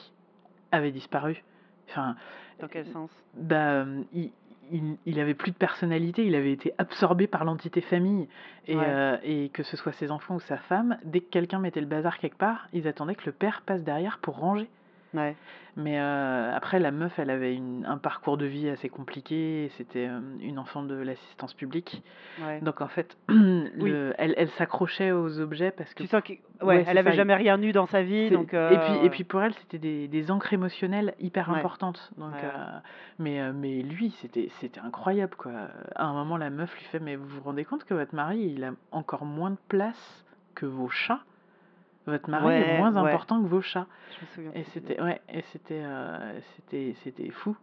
avait 0.73 0.93
disparu. 0.93 1.43
Enfin, 1.89 2.17
dans 2.61 2.69
quel 2.69 2.87
sens? 2.87 3.11
Bah, 3.35 3.85
il, 4.13 4.31
il, 4.73 4.97
il, 5.07 5.21
avait 5.21 5.35
plus 5.35 5.53
de 5.53 5.57
personnalité, 5.57 6.27
il 6.27 6.35
avait 6.35 6.53
été 6.53 6.73
absorbé 6.79 7.27
par 7.27 7.45
l'entité 7.45 7.81
famille. 7.81 8.29
Et, 8.67 8.77
et 9.23 9.49
que 9.51 9.63
ce 9.63 9.77
soit 9.77 9.93
ses 9.93 10.11
enfants 10.11 10.37
ou 10.37 10.41
sa 10.41 10.57
femme, 10.57 10.99
dès 11.05 11.21
que 11.21 11.31
quelqu'un 11.31 11.61
mettait 11.61 11.81
le 11.81 11.87
bazar 11.87 12.19
quelque 12.19 12.37
part, 12.37 12.69
ils 12.73 12.89
attendaient 12.89 13.15
que 13.15 13.27
le 13.27 13.33
père 13.33 13.63
passe 13.65 13.85
derrière 13.85 14.19
pour 14.19 14.39
ranger. 14.39 14.69
Ouais. 15.17 15.37
Mais 15.77 16.01
euh, 16.01 16.57
après, 16.57 16.79
la 16.79 16.91
meuf, 16.91 17.19
elle 17.19 17.29
avait 17.29 17.55
une, 17.55 17.85
un 17.85 17.99
parcours 17.99 18.39
de 18.39 18.47
vie 18.47 18.71
assez 18.71 18.89
compliqué. 18.89 19.71
C'était 19.77 20.09
euh, 20.09 20.21
une 20.41 20.59
enfant 20.59 20.83
de 20.83 20.95
l'assistance 20.95 21.53
publique. 21.53 22.03
Ouais. 22.41 22.61
Donc 22.61 22.81
en 22.81 22.89
fait, 22.89 23.19
le, 23.29 24.15
elle, 24.17 24.33
elle 24.39 24.49
s'accrochait 24.51 25.13
aux 25.13 25.39
objets 25.39 25.71
parce 25.71 25.93
que. 25.93 26.03
Tu 26.03 26.09
sens 26.09 26.23
qu'elle 26.23 26.39
ouais, 26.63 26.83
elle 26.89 26.97
avait 26.97 27.13
jamais 27.13 27.35
rien 27.35 27.61
eu 27.61 27.73
dans 27.73 27.87
sa 27.87 28.03
vie. 28.03 28.31
Donc, 28.31 28.55
euh... 28.55 28.71
et, 28.71 28.79
puis, 28.79 29.07
et 29.07 29.11
puis 29.11 29.25
pour 29.25 29.43
elle, 29.43 29.53
c'était 29.55 29.79
des, 29.79 30.09
des 30.09 30.31
encres 30.31 30.55
émotionnelles 30.55 31.15
hyper 31.21 31.51
importantes. 31.51 32.11
Donc, 32.17 32.33
mais, 33.19 33.53
mais 33.53 33.83
lui, 33.83 34.11
c'était 34.21 34.81
incroyable. 34.83 35.35
Quoi. 35.37 35.53
À 35.95 36.07
un 36.07 36.15
moment, 36.15 36.39
la 36.39 36.49
meuf 36.49 36.75
lui 36.75 36.85
fait 36.87 37.01
Mais 37.01 37.17
vous 37.17 37.27
vous 37.27 37.43
rendez 37.43 37.67
compte 37.67 37.85
que 37.85 37.93
votre 37.93 38.15
mari, 38.15 38.53
il 38.57 38.65
a 38.65 38.73
encore 38.93 39.27
moins 39.27 39.51
de 39.51 39.59
place 39.69 40.25
que 40.55 40.65
vos 40.65 40.89
chats 40.89 41.21
votre 42.07 42.31
mari 42.31 42.55
est 42.55 42.79
moins 42.79 42.97
important 42.97 43.43
que 43.43 43.49
vos 43.49 43.61
chats. 43.61 43.87
Je 44.17 44.21
me 44.21 44.27
souviens. 44.27 44.61
Et 44.61 44.65
c'était 44.65 45.01
ouais, 45.01 45.21
et 45.33 45.43
c'était 45.53 45.83
euh, 45.85 46.39
c'était 46.57 46.95
c'était 47.03 47.31
fou. 47.31 47.57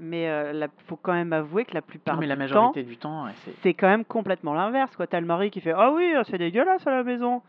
Mais 0.00 0.24
il 0.24 0.62
euh, 0.62 0.66
faut 0.86 0.96
quand 0.96 1.12
même 1.12 1.32
avouer 1.32 1.64
que 1.64 1.74
la 1.74 1.82
plupart 1.82 2.16
mais 2.16 2.26
du 2.26 2.28
la 2.28 2.36
majorité 2.36 2.84
du 2.84 2.96
temps, 2.96 3.26
c'est 3.62 3.74
quand 3.74 3.88
même 3.88 4.04
complètement 4.04 4.54
l'inverse. 4.54 4.94
Quoi, 4.94 5.08
t'as 5.08 5.20
le 5.20 5.26
mari 5.26 5.50
qui 5.50 5.60
fait 5.60 5.72
ah 5.74 5.92
oui, 5.92 6.14
c'est 6.30 6.38
dégueulasse 6.38 6.86
à 6.86 6.90
la 6.90 7.02
maison. 7.02 7.42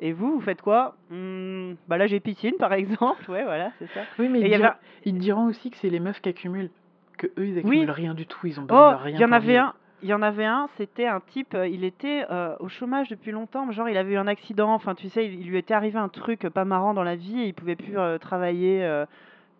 Et 0.00 0.12
vous, 0.12 0.34
vous 0.34 0.40
faites 0.40 0.62
quoi? 0.62 0.94
Hmm, 1.10 1.74
Bah 1.88 1.98
là, 1.98 2.06
j'ai 2.06 2.20
piscine, 2.20 2.54
par 2.58 2.72
exemple. 2.72 3.28
Ouais, 3.28 3.42
voilà, 3.42 3.72
c'est 3.78 3.88
ça. 3.88 4.02
Oui, 4.18 4.28
mais 4.28 4.40
ils, 4.40 4.72
ils, 5.04 5.18
diront 5.18 5.46
aussi 5.46 5.70
que 5.70 5.76
c'est 5.76 5.90
les 5.90 5.98
meufs 5.98 6.20
qui 6.20 6.28
accumulent, 6.28 6.70
que 7.16 7.26
eux, 7.38 7.48
ils 7.48 7.58
accumulent 7.58 7.90
rien 7.90 8.14
du 8.14 8.26
tout. 8.26 8.46
Ils 8.46 8.60
ont 8.60 8.62
besoin 8.62 8.94
oh, 8.94 9.02
rien. 9.02 9.16
Il 9.16 9.20
y 9.20 9.24
en 9.24 9.32
avait 9.32 9.56
un. 9.56 9.74
Il 10.02 10.08
y 10.08 10.14
en 10.14 10.22
avait 10.22 10.44
un, 10.44 10.68
c'était 10.76 11.06
un 11.06 11.20
type, 11.20 11.54
euh, 11.54 11.66
il 11.66 11.82
était 11.82 12.24
euh, 12.30 12.54
au 12.60 12.68
chômage 12.68 13.08
depuis 13.08 13.32
longtemps, 13.32 13.70
genre 13.72 13.88
il 13.88 13.96
avait 13.96 14.12
eu 14.14 14.16
un 14.16 14.28
accident, 14.28 14.72
enfin 14.72 14.94
tu 14.94 15.08
sais, 15.08 15.26
il, 15.26 15.48
lui 15.48 15.58
était 15.58 15.74
arrivé 15.74 15.98
un 15.98 16.08
truc 16.08 16.48
pas 16.48 16.64
marrant 16.64 16.94
dans 16.94 17.02
la 17.02 17.16
vie 17.16 17.40
et 17.40 17.46
il 17.46 17.54
pouvait 17.54 17.74
plus 17.74 17.98
euh, 17.98 18.18
travailler 18.18 18.86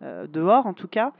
dehors 0.01 0.65
en 0.65 0.73
tout 0.73 0.87
cas. 0.87 1.11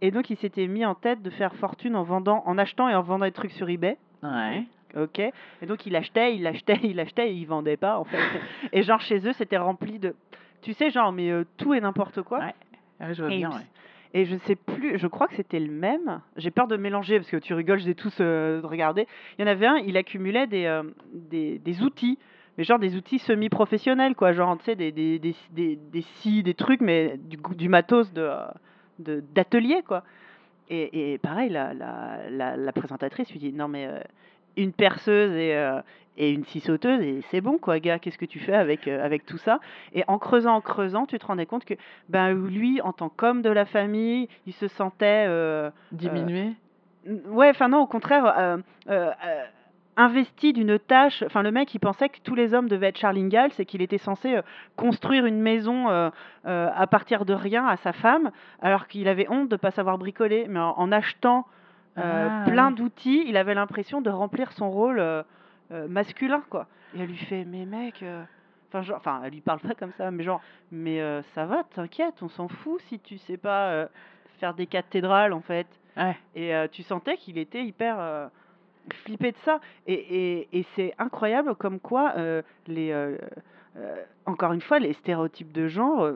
Et 0.00 0.10
donc 0.10 0.30
il 0.30 0.36
s'était 0.36 0.66
mis 0.66 0.84
en 0.84 0.94
tête 0.94 1.22
de 1.22 1.30
faire 1.30 1.54
fortune 1.54 1.96
en 1.96 2.02
vendant, 2.02 2.42
en 2.46 2.58
achetant 2.58 2.88
et 2.88 2.94
en 2.94 3.02
vendant 3.02 3.24
des 3.24 3.32
trucs 3.32 3.52
sur 3.52 3.68
eBay. 3.68 3.96
Ouais. 4.22 4.64
Ok. 4.96 5.18
Et 5.18 5.66
donc 5.66 5.86
il 5.86 5.96
achetait, 5.96 6.36
il 6.36 6.46
achetait, 6.46 6.78
il 6.82 7.00
achetait 7.00 7.30
et 7.30 7.34
il 7.34 7.46
vendait 7.46 7.78
pas 7.78 7.98
en 7.98 8.04
fait. 8.04 8.18
et 8.72 8.82
genre 8.82 9.00
chez 9.00 9.26
eux 9.26 9.32
c'était 9.32 9.56
rempli 9.56 9.98
de, 9.98 10.14
tu 10.60 10.74
sais 10.74 10.90
genre 10.90 11.10
mais 11.10 11.32
tout 11.56 11.72
et 11.72 11.80
n'importe 11.80 12.22
quoi. 12.22 12.40
Ouais. 12.40 13.12
je 13.14 13.22
vois 13.22 13.34
bien. 13.34 13.50
Ouais. 13.50 13.66
Et 14.14 14.24
je 14.24 14.34
ne 14.34 14.38
sais 14.40 14.56
plus, 14.56 14.98
je 14.98 15.06
crois 15.06 15.28
que 15.28 15.34
c'était 15.34 15.60
le 15.60 15.70
même. 15.70 16.20
J'ai 16.36 16.50
peur 16.50 16.66
de 16.66 16.76
mélanger 16.76 17.18
parce 17.18 17.30
que 17.30 17.36
tu 17.36 17.52
rigoles, 17.54 17.78
je 17.78 17.86
les 17.86 17.94
tous 17.94 18.16
euh. 18.20 18.62
Il 18.72 19.06
y 19.38 19.42
en 19.42 19.46
avait 19.46 19.66
un, 19.66 19.76
il 19.76 19.96
accumulait 19.96 20.46
des, 20.46 20.64
euh, 20.64 20.82
des, 21.12 21.58
des, 21.58 21.82
outils, 21.82 22.18
mais 22.56 22.64
genre 22.64 22.78
des 22.78 22.96
outils 22.96 23.18
semi-professionnels, 23.18 24.14
quoi. 24.14 24.32
Genre, 24.32 24.56
tu 24.58 24.64
sais, 24.64 24.76
des, 24.76 24.92
des, 24.92 25.18
des, 25.18 25.34
des, 25.50 25.76
des 25.76 26.02
scies, 26.02 26.42
des 26.42 26.54
trucs, 26.54 26.80
mais 26.80 27.18
du, 27.18 27.68
matos 27.68 28.12
de, 28.14 28.32
d'atelier, 28.98 29.82
quoi. 29.86 30.04
Et, 30.70 31.12
et 31.12 31.18
pareil, 31.18 31.50
la, 31.50 31.74
la, 31.74 32.56
la, 32.56 32.72
présentatrice 32.72 33.30
lui 33.30 33.38
dit 33.38 33.52
Non, 33.52 33.68
mais 33.68 33.86
euh, 33.86 34.00
une 34.56 34.72
perceuse 34.72 35.34
et, 35.34 35.54
et 36.18 36.32
une 36.32 36.44
scie 36.44 36.60
sauteuse 36.60 37.00
et 37.00 37.22
c'est 37.30 37.40
bon 37.40 37.58
quoi 37.58 37.78
gars 37.78 37.98
qu'est-ce 37.98 38.18
que 38.18 38.26
tu 38.26 38.40
fais 38.40 38.54
avec 38.54 38.86
euh, 38.88 39.02
avec 39.02 39.24
tout 39.24 39.38
ça? 39.38 39.60
Et 39.94 40.04
en 40.08 40.18
creusant 40.18 40.54
en 40.54 40.60
creusant 40.60 41.06
tu 41.06 41.18
te 41.18 41.24
rendais 41.24 41.46
compte 41.46 41.64
que 41.64 41.74
ben 42.08 42.32
lui 42.32 42.82
en 42.82 42.92
tant 42.92 43.08
qu'homme 43.08 43.40
de 43.40 43.50
la 43.50 43.64
famille 43.64 44.28
il 44.46 44.52
se 44.52 44.68
sentait 44.68 45.24
euh, 45.28 45.70
diminué? 45.92 46.52
euh, 47.08 47.14
ouais 47.28 47.48
enfin 47.48 47.68
non 47.68 47.78
au 47.78 47.86
contraire 47.86 48.58
investi 50.00 50.52
d'une 50.52 50.78
tâche. 50.78 51.24
Enfin 51.26 51.42
le 51.42 51.50
mec 51.50 51.74
il 51.74 51.80
pensait 51.80 52.08
que 52.08 52.20
tous 52.22 52.36
les 52.36 52.54
hommes 52.54 52.68
devaient 52.68 52.88
être 52.88 52.98
Charlie 52.98 53.22
Ingalls 53.22 53.50
et 53.58 53.64
qu'il 53.64 53.82
était 53.82 53.98
censé 53.98 54.38
construire 54.76 55.26
une 55.26 55.40
maison 55.40 55.88
à 56.44 56.86
partir 56.88 57.24
de 57.24 57.34
rien 57.34 57.66
à 57.66 57.76
sa 57.76 57.92
femme 57.92 58.30
alors 58.62 58.86
qu'il 58.86 59.08
avait 59.08 59.28
honte 59.28 59.48
de 59.48 59.56
pas 59.56 59.72
savoir 59.72 59.98
bricoler. 59.98 60.46
Mais 60.48 60.60
en, 60.60 60.92
achetant 60.92 61.46
ah, 61.96 62.44
plein 62.46 62.70
d'outils 62.70 63.24
il 63.26 63.36
avait 63.36 63.54
l'impression 63.54 64.00
de 64.00 64.10
remplir 64.10 64.52
son 64.52 64.70
rôle 64.70 65.02
masculin, 65.70 66.42
quoi. 66.48 66.66
Et 66.94 67.00
elle 67.00 67.08
lui 67.08 67.16
fait, 67.16 67.44
mais 67.44 67.66
mec, 67.66 68.02
euh, 68.02 68.22
enfin, 68.68 68.82
genre, 68.82 68.96
enfin, 68.98 69.20
elle 69.24 69.32
lui 69.32 69.40
parle 69.40 69.60
pas 69.60 69.74
comme 69.74 69.92
ça, 69.98 70.10
mais 70.10 70.24
genre, 70.24 70.40
mais 70.72 71.00
euh, 71.00 71.22
ça 71.34 71.46
va, 71.46 71.64
t'inquiète, 71.64 72.22
on 72.22 72.28
s'en 72.28 72.48
fout 72.48 72.80
si 72.88 72.98
tu 73.00 73.18
sais 73.18 73.36
pas 73.36 73.88
faire 74.38 74.54
des 74.54 74.66
cathédrales, 74.66 75.32
en 75.32 75.40
fait. 75.40 75.66
Ouais. 75.96 76.16
Et 76.34 76.52
tu 76.70 76.82
sentais 76.82 77.16
qu'il 77.16 77.38
était 77.38 77.64
hyper 77.64 78.30
flippé 79.04 79.32
de 79.32 79.36
ça. 79.38 79.60
Et, 79.86 79.94
et, 79.94 80.58
et 80.58 80.66
c'est 80.74 80.94
incroyable 80.98 81.54
comme 81.56 81.80
quoi 81.80 82.14
les, 82.66 83.16
encore 84.26 84.52
une 84.52 84.62
fois, 84.62 84.78
les 84.78 84.92
stéréotypes 84.94 85.52
de 85.52 85.66
genre 85.68 86.12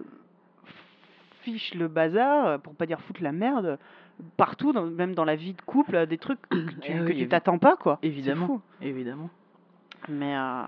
fichent 1.42 1.74
le 1.74 1.88
bazar, 1.88 2.60
pour 2.60 2.74
pas 2.74 2.86
dire 2.86 3.00
foutre 3.00 3.22
la 3.22 3.32
merde, 3.32 3.78
partout, 4.36 4.72
même 4.72 5.14
dans 5.14 5.24
la 5.24 5.36
vie 5.36 5.54
de 5.54 5.62
couple, 5.62 6.06
des 6.06 6.18
trucs 6.18 6.40
que 6.48 6.56
tu, 6.80 6.92
eh 7.08 7.28
t'attends 7.28 7.58
pas, 7.58 7.76
quoi. 7.76 7.98
Évidemment, 8.02 8.60
évidemment. 8.80 9.30
Mais, 10.08 10.36
euh, 10.36 10.62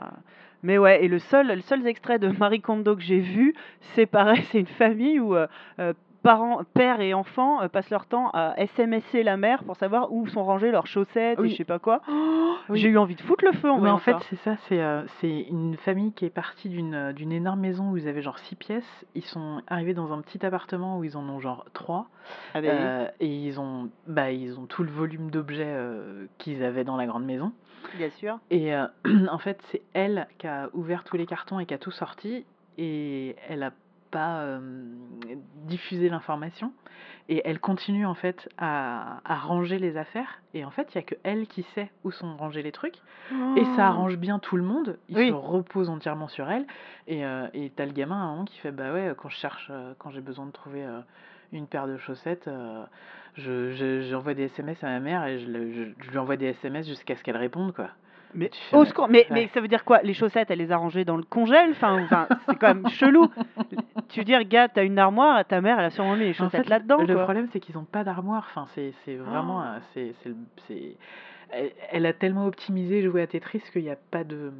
mais 0.63 0.79
ouais, 0.79 1.05
et 1.05 1.09
le 1.09 1.19
seul, 1.19 1.49
le 1.49 1.61
seul 1.61 1.87
extrait 1.87 2.19
de 2.19 2.29
Marie 2.29 2.61
Kondo 2.61 2.97
que 2.97 3.03
j'ai 3.03 3.21
vu, 3.21 3.55
c'est 3.95 4.07
pareil, 4.07 4.43
c'est 4.53 4.61
une 4.61 4.67
famille 4.67 5.21
où 5.21 5.35
euh, 5.37 5.47
euh, 5.81 5.93
parents, 6.25 6.63
père 6.75 7.01
et 7.01 7.15
enfants 7.15 7.61
passent 7.69 7.91
leur 7.91 8.07
temps 8.07 8.31
à 8.35 8.55
SMSer 8.57 9.23
la 9.23 9.37
mère 9.37 9.63
pour 9.63 9.77
savoir 9.77 10.13
où 10.13 10.27
sont 10.27 10.43
rangées 10.43 10.73
leurs 10.73 10.89
chaussettes 10.89 11.39
et 11.39 11.49
je 11.49 11.55
sais 11.55 11.65
pas 11.65 11.79
quoi. 11.79 12.01
J'ai 12.73 12.89
eu 12.89 12.99
envie 12.99 13.15
de 13.15 13.21
foutre 13.21 13.45
le 13.45 13.53
feu 13.53 13.71
en 13.71 13.79
Mais 13.79 13.91
en 13.91 13.99
fait, 13.99 14.17
c'est 14.31 14.37
ça, 14.37 14.57
c'est 14.69 14.83
c'est 15.21 15.41
une 15.43 15.77
famille 15.77 16.13
qui 16.13 16.25
est 16.25 16.31
partie 16.31 16.69
d'une 16.69 17.13
d'une 17.13 17.31
énorme 17.31 17.61
maison 17.61 17.91
où 17.91 17.97
ils 17.97 18.09
avaient 18.09 18.23
genre 18.23 18.39
six 18.39 18.57
pièces. 18.57 19.07
Ils 19.15 19.25
sont 19.25 19.63
arrivés 19.69 19.95
dans 19.95 20.13
un 20.13 20.21
petit 20.21 20.45
appartement 20.45 20.99
où 20.99 21.05
ils 21.05 21.17
en 21.17 21.29
ont 21.29 21.39
genre 21.39 21.65
trois. 21.75 22.07
Ah 22.55 22.61
bah 22.61 23.11
et 23.21 23.29
ils 23.29 23.61
ont, 23.61 23.91
bah, 24.07 24.33
ils 24.33 24.59
ont 24.59 24.67
tout 24.67 24.83
le 24.83 24.91
volume 24.91 25.31
d'objets 25.31 25.77
qu'ils 26.39 26.65
avaient 26.65 26.85
dans 26.85 26.97
la 26.97 27.07
grande 27.07 27.25
maison. 27.25 27.53
Bien 27.97 28.11
sûr. 28.11 28.39
Et 28.51 28.75
euh, 28.75 28.87
en 29.31 29.39
fait, 29.39 29.61
c'est 29.71 29.83
elle 29.93 30.27
qui 30.39 30.47
a 30.47 30.69
ouvert 30.73 31.05
tous 31.05 31.17
les 31.17 31.27
cartons 31.27 31.61
et 31.61 31.67
qui 31.67 31.75
a 31.75 31.79
tout 31.79 31.91
sorti. 31.91 32.45
Et 32.77 33.37
elle 33.49 33.63
a 33.63 33.73
pas 34.15 34.43
euh, 34.43 34.61
diffusé 35.67 36.09
l'information. 36.09 36.73
Et 37.29 37.43
elle 37.45 37.59
continue 37.59 38.07
en 38.07 38.15
fait 38.15 38.49
à, 38.59 39.21
à, 39.25 39.35
ranger 39.35 39.79
les 39.79 39.97
affaires. 39.97 40.41
Et 40.53 40.65
en 40.65 40.71
fait, 40.71 40.95
il 40.95 40.99
n'y 40.99 41.05
a 41.05 41.07
que 41.07 41.15
elle 41.25 41.47
qui 41.47 41.63
sait 41.75 41.91
où 42.05 42.11
sont 42.11 42.37
rangés 42.37 42.63
les 42.63 42.71
trucs. 42.71 42.97
Et 43.57 43.65
ça 43.65 43.79
oh. 43.79 43.81
arrange 43.81 44.17
bien 44.17 44.39
tout 44.39 44.57
le 44.57 44.63
monde. 44.63 44.99
Il 45.09 45.17
se 45.17 45.33
repose 45.33 45.89
entièrement 45.89 46.29
sur 46.29 46.49
elle. 46.51 46.67
Et 47.07 47.25
euh, 47.25 47.49
et 47.55 47.71
t'as 47.71 47.87
le 47.87 47.93
gamin 47.93 48.17
à 48.17 48.25
un 48.25 48.31
moment 48.33 48.45
qui 48.45 48.59
fait 48.59 48.73
Bah 48.73 48.93
ouais, 48.93 49.15
quand 49.17 49.31
je 49.31 49.37
cherche, 49.37 49.73
quand 49.99 50.11
j'ai 50.11 50.21
besoin 50.21 50.47
de 50.47 50.53
trouver 50.53 50.87
une 51.53 51.67
paire 51.67 51.87
de 51.87 51.97
chaussettes, 51.97 52.49
je, 53.37 54.03
j'envoie 54.11 54.35
des 54.35 54.45
SMS 54.45 54.83
à 54.85 54.89
ma 54.89 55.01
mère 55.01 55.25
et 55.25 55.39
je, 55.41 55.47
je, 55.47 56.11
lui 56.11 56.19
envoie 56.19 56.37
des 56.37 56.47
SMS 56.47 56.87
jusqu'à 56.87 57.17
ce 57.17 57.23
qu'elle 57.23 57.37
réponde, 57.37 57.75
quoi. 57.75 57.89
Mais, 58.35 58.51
au 58.73 58.85
secours, 58.85 59.09
mais, 59.09 59.27
mais 59.31 59.49
ça 59.55 59.61
veut 59.61 59.69
dire 59.69 59.85
quoi? 59.85 60.01
Les 60.03 60.15
chaussettes, 60.15 60.51
elle 60.51 60.59
les 60.59 60.73
a 60.73 60.77
rangées 60.77 61.05
dans 61.05 61.17
le 61.17 61.23
congèle? 61.23 61.71
Enfin, 61.71 62.03
enfin 62.03 62.29
c'est 62.47 62.59
quand 62.59 62.75
même 62.75 62.89
chelou. 62.91 63.29
tu 64.09 64.21
veux 64.21 64.25
dire, 64.25 64.43
gars, 64.45 64.69
t'as 64.69 64.85
une 64.85 64.99
armoire, 64.99 65.45
ta 65.45 65.61
mère, 65.61 65.79
elle 65.79 65.87
a 65.87 65.91
sûrement 65.91 66.17
mis 66.17 66.25
les 66.25 66.33
chaussettes 66.33 66.69
là-dedans. 66.69 66.99
Le 67.03 67.23
problème, 67.23 67.49
c'est 67.53 67.61
qu'ils 67.61 67.77
n'ont 67.77 67.85
pas 67.85 68.05
d'armoire. 68.05 68.47
Enfin, 68.51 68.67
c'est, 68.75 68.93
c'est 69.05 69.17
vraiment. 69.17 69.65
Oh. 69.65 70.11
c'est, 70.67 70.97
elle, 71.91 72.07
a 72.07 72.13
tellement 72.13 72.47
optimisé 72.47 73.03
jouer 73.03 73.23
à 73.23 73.27
Tetris 73.27 73.63
qu'il 73.73 73.83
n'y 73.83 73.91
a 73.91 73.97
pas 73.97 74.25
de, 74.25 74.53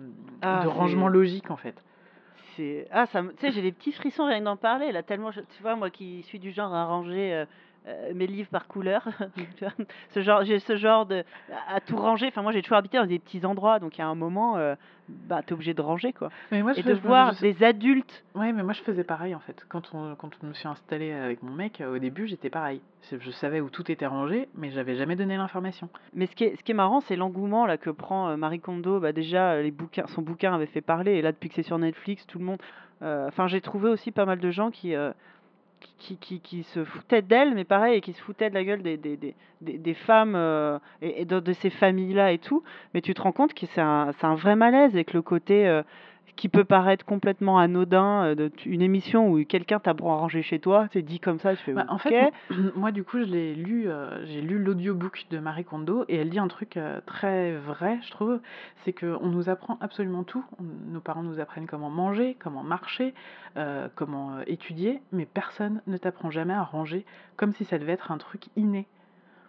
ah, 0.43 0.63
de 0.63 0.69
rangement 0.69 1.09
logique, 1.09 1.51
en 1.51 1.57
fait. 1.57 1.75
Ah, 2.93 3.07
ça, 3.07 3.23
tu 3.23 3.29
sais, 3.39 3.51
j'ai 3.51 3.63
des 3.63 3.73
petits 3.73 3.91
frissons 3.93 4.27
rien 4.27 4.41
d'en 4.41 4.57
parler. 4.57 4.93
Là, 4.93 5.03
tellement, 5.03 5.33
tu 5.33 5.63
vois, 5.63 5.75
moi 5.75 5.91
qui 5.91 6.23
suis 6.23 6.39
du 6.39 6.53
genre 6.53 6.73
à 6.73 6.85
ranger. 6.85 7.35
Euh, 7.35 7.45
euh, 7.87 8.13
mes 8.15 8.27
livres 8.27 8.49
par 8.51 8.67
couleur. 8.67 9.07
ce 10.11 10.21
genre, 10.23 10.45
j'ai 10.45 10.59
ce 10.59 10.77
genre 10.77 11.07
de 11.07 11.25
à 11.69 11.81
tout 11.81 11.97
ranger. 11.97 12.27
Enfin, 12.29 12.43
moi, 12.43 12.53
j'ai 12.53 12.63
toujours 12.63 12.79
habité 12.79 12.99
dans 12.99 13.07
des 13.07 13.19
petits 13.19 13.45
endroits, 13.45 13.79
donc 13.79 13.97
il 13.97 14.01
y 14.01 14.05
a 14.05 14.07
un 14.07 14.15
moment, 14.15 14.57
euh, 14.57 14.75
bah, 15.09 15.43
t'es 15.45 15.53
obligé 15.53 15.75
de 15.75 15.83
ranger, 15.83 16.13
quoi. 16.13 16.31
Mais 16.51 16.63
moi, 16.63 16.73
je 16.73 16.81
Et 16.81 16.83
fais- 16.83 16.91
de 16.91 16.95
je 16.95 17.01
voir 17.03 17.33
je- 17.35 17.41
des 17.43 17.63
adultes. 17.65 18.25
Ouais, 18.35 18.53
mais 18.53 18.63
moi 18.63 18.73
je 18.73 18.83
faisais 18.83 19.05
pareil 19.05 19.35
en 19.35 19.41
fait. 19.41 19.65
Quand 19.69 19.91
on, 19.95 20.15
quand 20.15 20.31
on 20.43 20.47
me 20.47 20.55
suis 20.55 20.67
installée 20.69 21.13
avec 21.13 21.43
mon 21.43 21.53
mec, 21.53 21.81
euh, 21.81 21.95
au 21.97 21.99
début 21.99 22.27
j'étais 22.27 22.51
pareil. 22.51 22.81
Je 23.13 23.31
savais 23.31 23.61
où 23.61 23.69
tout 23.69 23.91
était 23.93 24.07
rangé, 24.07 24.49
mais 24.55 24.71
j'avais 24.71 24.97
jamais 24.97 25.15
donné 25.15 25.37
l'information. 25.37 25.91
Mais 26.15 26.25
ce 26.27 26.35
qui 26.35 26.45
est, 26.45 26.57
ce 26.57 26.63
qui 26.63 26.73
est 26.73 26.75
marrant, 26.75 27.01
c'est 27.01 27.17
l'engouement 27.17 27.67
là 27.67 27.77
que 27.77 27.91
prend 27.91 28.29
euh, 28.31 28.37
Marie 28.37 28.61
Kondo. 28.61 28.99
Bah, 28.99 29.13
déjà, 29.13 29.61
les 29.61 29.71
bouquins, 29.71 30.07
son 30.07 30.23
bouquin 30.23 30.55
avait 30.55 30.67
fait 30.67 30.81
parler, 30.81 31.13
et 31.17 31.23
là, 31.23 31.33
depuis 31.33 31.51
que 31.51 31.55
c'est 31.55 31.63
sur 31.63 31.79
Netflix, 31.79 32.27
tout 32.27 32.39
le 32.39 32.47
monde. 32.47 32.63
euh, 33.03 33.29
Enfin, 33.29 33.47
j'ai 33.47 33.61
trouvé 33.61 33.91
aussi 33.91 34.11
pas 34.11 34.25
mal 34.25 34.39
de 34.39 34.51
gens 34.51 34.71
qui. 34.71 34.95
Qui, 35.99 36.17
qui, 36.17 36.41
qui 36.41 36.63
se 36.65 36.85
foutaient 36.85 37.23
d'elle, 37.23 37.55
mais 37.55 37.65
pareil, 37.65 37.97
et 37.97 38.01
qui 38.01 38.13
se 38.13 38.23
foutaient 38.23 38.51
de 38.51 38.55
la 38.55 38.65
gueule 38.65 38.83
des, 38.83 38.97
des, 38.97 39.17
des, 39.17 39.35
des, 39.61 39.95
femmes 39.95 40.35
euh, 40.37 40.79
et, 41.03 41.25
de, 41.25 41.53
ces 41.53 41.71
familles-là 41.71 42.33
et 42.33 42.39
tout. 42.39 42.63
Mais 42.93 43.01
tu 43.01 43.15
te 43.15 43.23
rends 43.23 43.33
compte 43.33 43.55
que 43.55 43.67
c'est 43.67 43.81
un, 43.81 44.11
un 44.23 44.35
vrai 44.35 44.57
malaise 44.57 44.97
et 44.97 45.05
que 45.05 45.15
le 45.15 45.23
côté 45.23 45.67
euh, 45.67 45.83
qui 46.37 46.49
peut 46.49 46.65
paraître 46.65 47.05
complètement 47.05 47.59
anodin, 47.59 48.25
euh, 48.25 48.35
de, 48.35 48.53
une 48.67 48.83
émission 48.83 49.31
où 49.31 49.45
quelqu'un 49.45 49.79
t'apprend 49.79 50.15
à 50.15 50.17
ranger 50.17 50.43
chez 50.43 50.59
toi, 50.59 50.89
c'est 50.93 51.03
dit 51.03 51.21
comme 51.21 51.39
ça, 51.39 51.55
tu 51.55 51.63
fais 51.63 51.73
Bah, 51.73 51.87
en 51.89 51.99
fait, 51.99 52.33
moi 52.77 52.91
du 52.91 53.05
coup 53.05 53.19
je 53.19 53.25
l'ai 53.25 53.55
lu, 53.55 53.89
euh, 53.89 54.25
j'ai 54.27 54.41
lu 54.41 54.59
l'audiobook 54.59 55.27
de 55.31 55.39
Marie 55.39 55.65
Kondo 55.65 56.05
et 56.09 56.17
elle 56.17 56.31
dit 56.31 56.39
un 56.39 56.49
truc 56.49 56.77
euh, 56.77 57.01
très 57.07 57.57
vrai, 57.57 57.99
je 58.03 58.11
trouve, 58.11 58.41
c'est 58.85 58.93
que 58.93 59.17
on 59.21 59.29
nous 59.29 59.49
apprend 59.49 59.79
absolument 59.81 60.25
tout. 60.25 60.45
Nos 60.61 61.01
parents 61.01 61.23
nous 61.23 61.41
apprennent 61.41 61.67
comment 61.67 61.91
manger, 61.91 62.37
comment 62.39 62.63
marcher, 62.63 63.15
euh, 63.57 63.89
comment 63.95 64.41
étudier, 64.47 65.01
mais 65.13 65.27
personne 65.27 65.83
ne 65.87 65.97
t'apprend 65.97 66.31
jamais 66.31 66.55
à 66.55 66.63
ranger, 66.63 67.05
comme 67.37 67.53
si 67.53 67.65
ça 67.65 67.79
devait 67.79 67.93
être 67.93 68.11
un 68.11 68.19
truc 68.19 68.47
inné. 68.57 68.87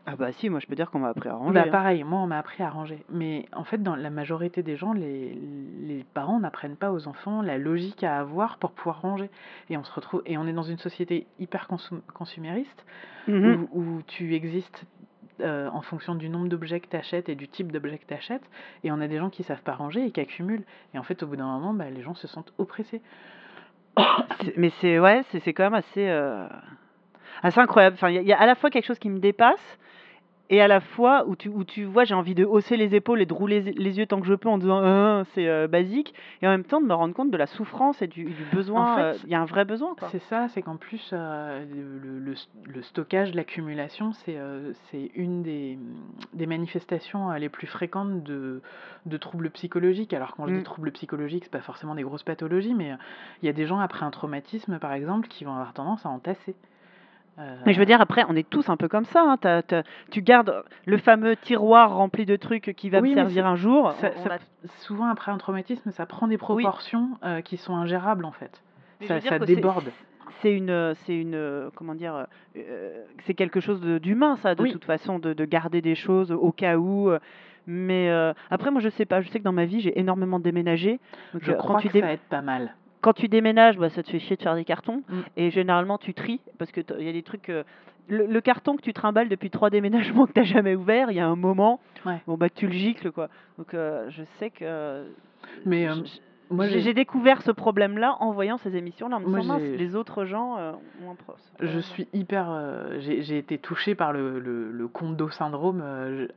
Ah 0.08 0.16
bah 0.16 0.32
si, 0.32 0.50
moi 0.50 0.60
je 0.60 0.68
peux 0.68 0.76
dire 0.76 0.92
qu'on 0.92 1.00
m'a 1.00 1.10
appris 1.10 1.30
à 1.30 1.34
ranger. 1.34 1.54
Bah 1.54 1.64
hein. 1.68 1.72
pareil, 1.72 2.04
moi 2.04 2.20
on 2.20 2.28
m'a 2.28 2.38
appris 2.38 2.62
à 2.62 2.70
ranger. 2.70 3.04
Mais 3.10 3.48
en 3.54 3.64
fait, 3.64 3.82
dans 3.82 3.96
la 3.96 4.10
majorité 4.12 4.62
des 4.62 4.76
gens, 4.76 4.94
les, 4.94 5.34
les 5.82 6.06
parents 6.14 6.40
n'apprennent 6.40 6.76
pas 6.76 6.92
aux 6.92 7.08
enfants 7.08 7.42
la 7.42 7.58
logique 7.58 8.04
à 8.04 8.20
avoir 8.20 8.58
pour 8.60 8.72
pouvoir 8.72 9.02
ranger. 9.02 9.30
Et 9.72 9.78
on 9.78 9.84
se 9.84 9.92
retrouve, 9.92 10.22
et 10.28 10.38
on 10.38 10.46
est 10.46 10.54
dans 10.54 10.62
une 10.64 10.78
société 10.78 11.26
hyper 11.40 11.68
consum- 11.70 12.02
consumériste 12.14 12.86
Mhm. 13.28 13.68
où, 13.74 13.80
où 13.82 14.02
tu 14.06 14.36
existes 14.36 14.86
euh, 15.42 15.68
en 15.74 15.82
fonction 15.82 16.14
du 16.14 16.30
nombre 16.30 16.48
d'objets 16.48 16.80
que 16.80 16.88
tu 16.88 16.96
achètes 16.96 17.28
et 17.28 17.34
du 17.36 17.48
type 17.48 17.72
d'objet 17.72 17.98
que 17.98 18.06
tu 18.06 18.14
achètes. 18.14 18.48
Et 18.84 18.92
on 18.92 19.02
a 19.02 19.08
des 19.08 19.18
gens 19.18 19.32
qui 19.32 19.42
savent 19.42 19.64
pas 19.64 19.74
ranger 19.74 20.06
et 20.06 20.12
qui 20.12 20.20
accumulent. 20.22 20.64
Et 20.94 21.00
en 21.00 21.04
fait, 21.04 21.24
au 21.24 21.28
bout 21.28 21.36
d'un 21.36 21.48
moment, 21.48 21.74
bah, 21.74 21.90
les 21.90 22.04
gens 22.04 22.14
se 22.14 22.28
sentent 22.28 22.54
oppressés. 22.60 23.02
C'est- 24.42 24.54
Mais 24.58 24.70
c'est 24.82 25.00
ouais, 25.00 25.24
c'est 25.32 25.40
c'est 25.40 25.54
quand 25.54 25.64
même 25.64 25.74
assez, 25.74 26.08
euh, 26.08 26.48
assez 27.42 27.60
incroyable. 27.60 27.96
Enfin, 27.96 28.10
il 28.10 28.16
y, 28.16 28.18
a- 28.20 28.22
il 28.22 28.28
y 28.28 28.34
a 28.34 28.40
à 28.40 28.46
la 28.46 28.56
fois 28.56 28.70
quelque 28.70 28.86
chose 28.86 29.00
qui 29.00 29.10
me 29.10 29.20
dépasse 29.20 29.80
et 30.50 30.62
à 30.62 30.68
la 30.68 30.80
fois 30.80 31.25
où 31.28 31.36
tu, 31.36 31.50
où 31.50 31.64
tu 31.64 31.86
vois, 31.86 32.04
j'ai 32.04 32.14
envie 32.14 32.36
de 32.36 32.46
hausser 32.46 32.78
les 32.78 32.94
épaules 32.96 33.22
et 33.22 33.25
de 33.25 33.34
rouler 33.34 33.62
les 33.62 33.98
yeux 33.98 34.06
tant 34.06 34.20
que 34.22 34.28
je 34.28 34.34
peux 34.36 34.50
en 34.50 34.58
disant 34.58 34.82
Hein, 34.84 35.24
c'est 35.34 35.48
euh, 35.48 35.68
basique 35.68 36.14
et 36.42 36.48
en 36.48 36.52
même 36.52 36.64
temps 36.64 36.80
de 36.82 36.86
me 36.86 36.94
rendre 36.94 37.14
compte 37.14 37.32
de 37.32 37.38
la 37.38 37.48
souffrance 37.48 38.02
et 38.02 38.08
du, 38.08 38.25
du 38.25 38.44
besoin. 38.54 38.96
fait, 38.96 39.02
euh, 39.02 39.18
Il 39.25 39.32
y 39.32 39.36
a 39.36 39.42
un 39.42 39.46
vrai 39.46 39.66
besoin. 39.66 39.96
C'est 40.12 40.22
ça, 40.24 40.48
c'est 40.50 40.62
qu'en 40.62 40.78
plus, 40.78 41.10
euh, 41.14 41.66
le, 42.04 42.20
le- 42.20 42.36
le 42.74 42.82
stockage, 42.84 43.34
l'accumulation, 43.34 44.12
c'est 44.14 44.38
c'est 44.92 45.12
une 45.16 45.42
des, 45.44 45.78
des 46.34 46.46
manifestations 46.46 47.32
les 47.34 47.50
plus 47.50 47.68
fréquentes 47.68 48.24
de, 48.24 48.62
de 49.06 49.18
troubles 49.18 49.50
psychologiques. 49.52 50.14
Alors, 50.14 50.36
quand 50.36 50.48
je 50.48 50.54
Mm. 50.54 50.58
dis 50.58 50.64
troubles 50.64 50.92
psychologiques, 50.92 51.46
c'est 51.46 51.52
pas 51.52 51.60
forcément 51.62 51.96
des 51.96 52.04
grosses 52.04 52.24
pathologies, 52.24 52.74
mais 52.74 52.92
il 53.42 53.46
y 53.46 53.50
a 53.50 53.54
des 53.54 53.66
gens 53.66 53.80
après 53.80 54.06
un 54.06 54.12
traumatisme, 54.12 54.78
par 54.80 54.94
exemple, 54.94 55.28
qui 55.28 55.44
vont 55.44 55.54
avoir 55.54 55.74
tendance 55.74 56.06
à 56.06 56.10
entasser. 56.10 56.56
Euh, 57.38 57.56
Mais 57.65 57.74
je 57.74 57.80
veux 57.80 57.86
dire, 57.86 58.00
après, 58.00 58.24
on 58.30 58.36
est 58.36 58.50
tous 58.50 58.70
un 58.70 58.77
peu 58.77 58.88
comme 58.88 59.04
ça. 59.06 59.38
hein. 59.44 59.62
Tu 60.12 60.22
gardes 60.22 60.63
le 60.86 60.98
fameux 60.98 61.36
tiroir 61.36 61.94
rempli 61.96 62.25
de 62.25 62.36
trucs 62.38 62.74
qui 62.77 62.89
va 62.89 63.00
Oui, 63.01 63.10
me 63.10 63.15
servir 63.15 63.46
un 63.46 63.56
jour. 63.58 63.92
ça- 64.00 64.12
On- 64.15 64.20
on 64.20 64.24
ça- 64.24 64.34
a- 64.36 64.68
souvent, 64.80 65.08
après 65.08 65.32
un 65.32 65.38
traumatisme, 65.38 65.92
ça 65.92 66.06
prend 66.06 66.27
des 66.27 66.38
proportions 66.38 67.10
euh, 67.25 67.42
qui 67.42 67.58
sont 67.58 67.75
ingérables, 67.75 68.24
en 68.25 68.32
fait. 68.32 68.62
Mais 69.01 69.08
Ça, 69.08 69.20
que 69.20 69.44
déborde. 69.44 69.92
C'est 70.42 70.51
une, 70.54 70.70
euh, 70.70 70.94
c'est 71.06 71.15
une, 71.15 71.36
euh, 71.36 71.70
comment 71.75 71.96
dire, 71.96 72.25
euh, 72.58 73.04
c'est 73.25 73.34
quelque 73.34 73.60
chose 73.60 73.82
d'humain, 73.82 74.38
ça, 74.38 74.56
de 74.56 74.62
Oui. 74.63 74.72
toute 74.72 74.86
façon, 74.86 75.20
de, 75.20 75.34
de 75.34 75.46
garder 75.46 75.82
des 75.82 75.96
choses 75.96 76.32
au 76.32 76.51
cas 76.51 76.77
où. 76.77 77.10
euh, 77.10 77.20
Mais 77.68 78.10
euh, 78.12 78.32
après, 78.51 78.70
moi, 78.72 78.80
je 78.80 78.89
sais 78.89 79.06
pas. 79.06 79.22
Je 79.22 79.30
sais 79.30 79.39
que 79.39 79.44
dans 79.44 79.51
ma 79.51 79.65
vie, 79.65 79.82
j'ai 79.82 79.98
énormément 80.00 80.39
déménagé. 80.39 81.00
Donc, 81.34 81.44
Je 81.44 81.51
euh, 81.51 81.56
crois 81.56 81.75
quand 81.75 81.82
tu 81.82 81.88
que 81.88 81.94
dé- 81.94 82.01
ça 82.01 82.12
aide 82.13 82.20
pas 82.30 82.42
mal. 82.42 82.75
Quand 83.02 83.14
tu 83.14 83.28
déménages, 83.28 83.78
bah, 83.78 83.89
ça 83.89 84.04
te 84.04 84.10
fait 84.10 84.19
chier 84.19 84.36
de 84.36 84.41
faire 84.41 84.56
des 84.56 84.65
cartons. 84.65 85.04
Mm. 85.10 85.19
Et 85.38 85.52
généralement, 85.52 85.98
tu 85.98 86.13
tries 86.13 86.41
parce 86.58 86.72
que 86.72 86.82
il 87.00 87.06
y 87.06 87.10
a 87.10 87.13
des 87.13 87.24
trucs. 87.24 87.50
euh, 87.50 87.63
le, 88.08 88.28
le 88.28 88.39
carton 88.41 88.76
que 88.76 88.84
tu 88.84 88.93
trimbales 88.93 89.30
depuis 89.30 89.50
trois 89.50 89.72
déménagements 89.72 90.26
que 90.28 90.34
tu 90.34 90.39
n'as 90.39 90.46
jamais 90.46 90.76
ouvert, 90.76 91.10
il 91.12 91.17
y 91.17 91.19
a 91.19 91.28
un 91.28 91.36
moment, 91.36 91.80
Ouais. 92.06 92.22
bon 92.28 92.38
bah 92.38 92.50
tu 92.52 92.67
le 92.67 92.74
gicles 92.74 93.12
quoi. 93.12 93.30
Donc 93.58 93.74
euh, 93.74 94.06
je 94.12 94.22
sais 94.38 94.52
que 94.52 94.63
euh, 94.63 95.08
Mais, 95.65 95.88
euh, 95.89 95.96
j'ai 96.80 96.93
découvert 96.93 97.41
ce 97.41 97.50
problème-là 97.50 98.17
en 98.19 98.32
voyant 98.32 98.58
ces 98.60 98.76
émissions-là. 98.76 99.17
Moi, 99.17 99.41
mince, 99.43 99.63
les 99.63 99.96
autres 99.96 100.26
gens 100.26 100.56
ont 101.04 101.12
un 101.12 101.15
prof. 101.15 101.39
Je 101.60 101.80
suis 101.80 102.08
hyper. 102.13 102.46
j'ai 103.00 103.39
été 103.39 103.58
touchée 103.58 103.96
par 103.96 104.13
le, 104.13 104.39
le, 104.39 104.72
le 104.72 104.88
Kondo 104.88 105.30
syndrome 105.32 105.84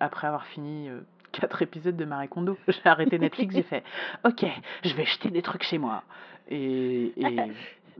après 0.00 0.26
avoir 0.26 0.46
fini 0.46 0.88
quatre 1.32 1.60
épisodes 1.68 1.96
de 1.96 2.04
Marie 2.06 2.28
Kondo. 2.28 2.56
J'ai 2.66 2.80
arrêté 2.86 3.18
Netflix, 3.18 3.54
j'ai 3.54 3.62
fait 3.62 3.84
Ok, 4.24 4.46
je 4.84 4.94
vais 4.94 5.04
jeter 5.04 5.28
des 5.30 5.42
trucs 5.42 5.64
chez 5.64 5.76
moi. 5.76 6.02
Et. 6.48 7.12
et 7.16 7.36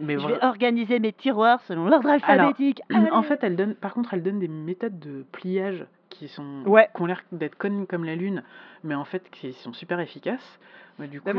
mais 0.01 0.17
Je 0.19 0.27
vais 0.29 0.45
organiser 0.45 1.01
mes 1.01 1.13
tiroirs 1.13 1.61
selon 1.63 1.87
l'ordre 1.87 2.09
Alors, 2.09 2.47
alphabétique. 2.47 2.83
en 3.11 3.23
fait, 3.23 3.41
elle 3.43 3.57
donne, 3.57 3.75
par 3.75 3.95
contre, 3.95 4.15
elle 4.15 4.23
donne 4.23 4.39
des 4.39 4.47
méthodes 4.49 4.99
de 5.01 5.25
pliage 5.33 5.85
qui 6.09 6.29
sont 6.29 6.63
Ouais. 6.67 6.89
qui 6.95 7.03
ont 7.03 7.07
l'air 7.07 7.23
d'être 7.33 7.57
connes 7.57 7.87
comme 7.87 8.05
la 8.05 8.15
lune, 8.15 8.43
mais 8.85 8.95
en 8.95 9.05
fait 9.05 9.29
qui 9.31 9.53
sont 9.55 9.73
super 9.73 9.99
efficaces. 10.01 10.61
Mais 11.01 11.07
du 11.09 11.21
coup, 11.21 11.31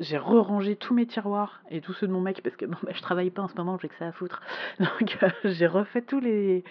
j'ai 0.00 0.18
re-rangé 0.18 0.76
tous 0.76 0.92
mes 0.94 1.06
tiroirs 1.06 1.62
et 1.70 1.80
tous 1.80 1.92
ceux 1.94 2.06
de 2.06 2.12
mon 2.12 2.20
mec 2.20 2.42
parce 2.42 2.56
que 2.56 2.66
bon, 2.66 2.76
bah, 2.82 2.92
je 2.94 3.00
travaille 3.02 3.30
pas 3.30 3.42
en 3.42 3.48
ce 3.48 3.54
moment, 3.56 3.78
j'ai 3.80 3.88
que 3.88 3.94
ça 3.96 4.08
à 4.08 4.12
foutre. 4.12 4.40
Donc 4.78 5.18
euh, 5.22 5.28
j'ai 5.44 5.66
refait 5.66 6.02
tous 6.02 6.20
les 6.20 6.64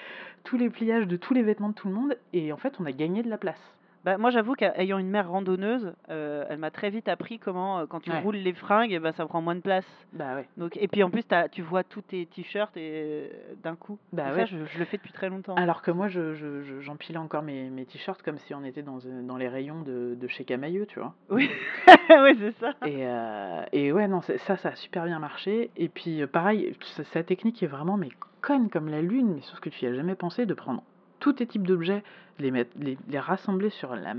tous 0.44 0.58
les 0.58 0.70
pliages 0.70 1.08
de 1.08 1.16
tous 1.18 1.34
les 1.34 1.42
vêtements 1.44 1.70
de 1.70 1.74
tout 1.76 1.88
le 1.88 1.94
monde 1.94 2.18
et 2.34 2.52
en 2.54 2.58
fait, 2.58 2.74
on 2.80 2.86
a 2.86 2.92
gagné 2.92 3.24
de 3.24 3.30
la 3.30 3.38
place. 3.38 3.60
Bah, 4.06 4.18
moi, 4.18 4.30
j'avoue 4.30 4.54
qu'ayant 4.56 4.98
une 4.98 5.10
mère 5.10 5.30
randonneuse, 5.30 5.94
euh, 6.10 6.46
elle 6.50 6.58
m'a 6.60 6.72
très 6.72 6.90
vite 6.90 7.10
appris 7.10 7.38
comment, 7.38 7.80
euh, 7.80 7.86
quand 7.86 8.00
tu 8.00 8.12
Ouais. 8.12 8.20
roules 8.22 8.38
les 8.38 8.54
fringues, 8.54 8.92
eh 8.94 9.00
ben, 9.00 9.12
ça 9.12 9.26
prend 9.26 9.42
moins 9.42 9.56
de 9.56 9.60
place. 9.62 9.86
Bah 10.14 10.36
ouais. 10.36 10.48
Donc, 10.58 10.78
et 10.78 10.88
puis 10.88 11.04
en 11.04 11.10
plus, 11.10 11.24
t'as- 11.24 11.50
tu 11.50 11.62
vois 11.62 11.84
tous 11.84 12.02
tes 12.02 12.26
t-shirts 12.26 12.76
et 12.78 12.92
euh, 12.94 13.28
d'un 13.62 13.76
coup. 13.76 14.00
Bah 14.14 14.30
Et 14.30 14.32
ouais. 14.32 14.40
Ça, 14.40 14.46
je, 14.46 14.66
je 14.66 14.80
le 14.80 14.86
fais 14.86 14.98
depuis 14.98 15.12
très 15.12 15.28
longtemps. 15.30 15.56
Alors 15.56 15.82
que 15.82 15.92
moi, 15.92 16.08
je, 16.08 16.34
je, 16.34 16.62
je- 16.62 16.80
j'empilais 16.80 17.18
encore 17.18 17.44
mes, 17.44 17.70
mes 17.70 17.86
t-shirts 17.86 18.22
comme 18.24 18.38
si 18.38 18.54
on 18.54 18.64
était 18.64 18.84
dans, 18.84 19.00
dans 19.24 19.36
les 19.38 19.50
rayons 19.50 19.82
de, 19.82 20.16
de 20.20 20.28
chez 20.28 20.46
Camailleux, 20.46 20.86
tu 20.86 21.00
vois. 21.00 21.14
Oui, 21.30 21.50
oui 22.10 22.38
c'est 22.40 22.52
ça. 22.60 22.72
Et, 22.86 23.06
euh, 23.06 23.64
et 23.74 23.92
ouais, 23.92 24.08
non, 24.08 24.22
c'est- 24.22 24.38
ça, 24.40 24.56
ça 24.58 24.70
a 24.70 24.76
super 24.76 25.06
bien 25.06 25.20
marché. 25.20 25.72
Et 25.76 25.90
puis, 25.90 26.22
euh, 26.22 26.28
pareil, 26.28 26.74
sa, 26.82 27.04
sa 27.04 27.24
technique 27.24 27.62
est 27.64 27.68
vraiment 27.68 27.98
mais 27.98 28.10
conne 28.42 28.70
comme 28.70 28.88
la 28.88 29.02
lune, 29.02 29.34
mais 29.36 29.42
sauf 29.42 29.60
que 29.60 29.70
tu 29.70 29.84
y 29.84 29.88
as 29.90 29.94
jamais 29.94 30.16
pensé 30.16 30.46
de 30.46 30.54
prendre 30.54 30.82
tous 31.20 31.34
tes 31.34 31.48
types 31.48 31.66
d'objets, 31.68 32.04
les, 32.40 32.52
mettre, 32.52 32.72
les, 32.78 32.98
les 33.08 33.20
rassembler 33.20 33.70
sur 33.70 33.96
la, 33.96 34.14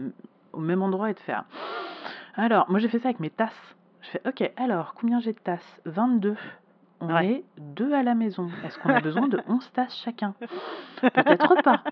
au 0.52 0.60
même 0.60 0.82
endroit 0.82 1.10
et 1.10 1.14
de 1.14 1.20
faire. 1.20 1.44
Alors, 2.34 2.70
moi 2.70 2.78
j'ai 2.80 2.88
fait 2.88 2.98
ça 2.98 3.08
avec 3.08 3.20
mes 3.20 3.30
tasses. 3.30 3.76
Je 4.02 4.08
fais, 4.10 4.22
ok, 4.26 4.50
alors, 4.56 4.94
combien 4.94 5.20
j'ai 5.20 5.32
de 5.32 5.38
tasses? 5.38 5.80
22. 5.84 6.36
On 7.02 7.14
Ouais. 7.14 7.26
est 7.30 7.44
deux 7.58 7.92
à 7.94 8.02
la 8.02 8.14
maison. 8.14 8.48
Est-ce 8.64 8.78
qu'on 8.78 8.90
a 8.90 9.00
besoin 9.08 9.26
de 9.28 9.40
11 9.48 9.72
tasses 9.72 9.96
chacun? 10.04 10.34
Peut-être 11.00 11.62
pas. 11.62 11.82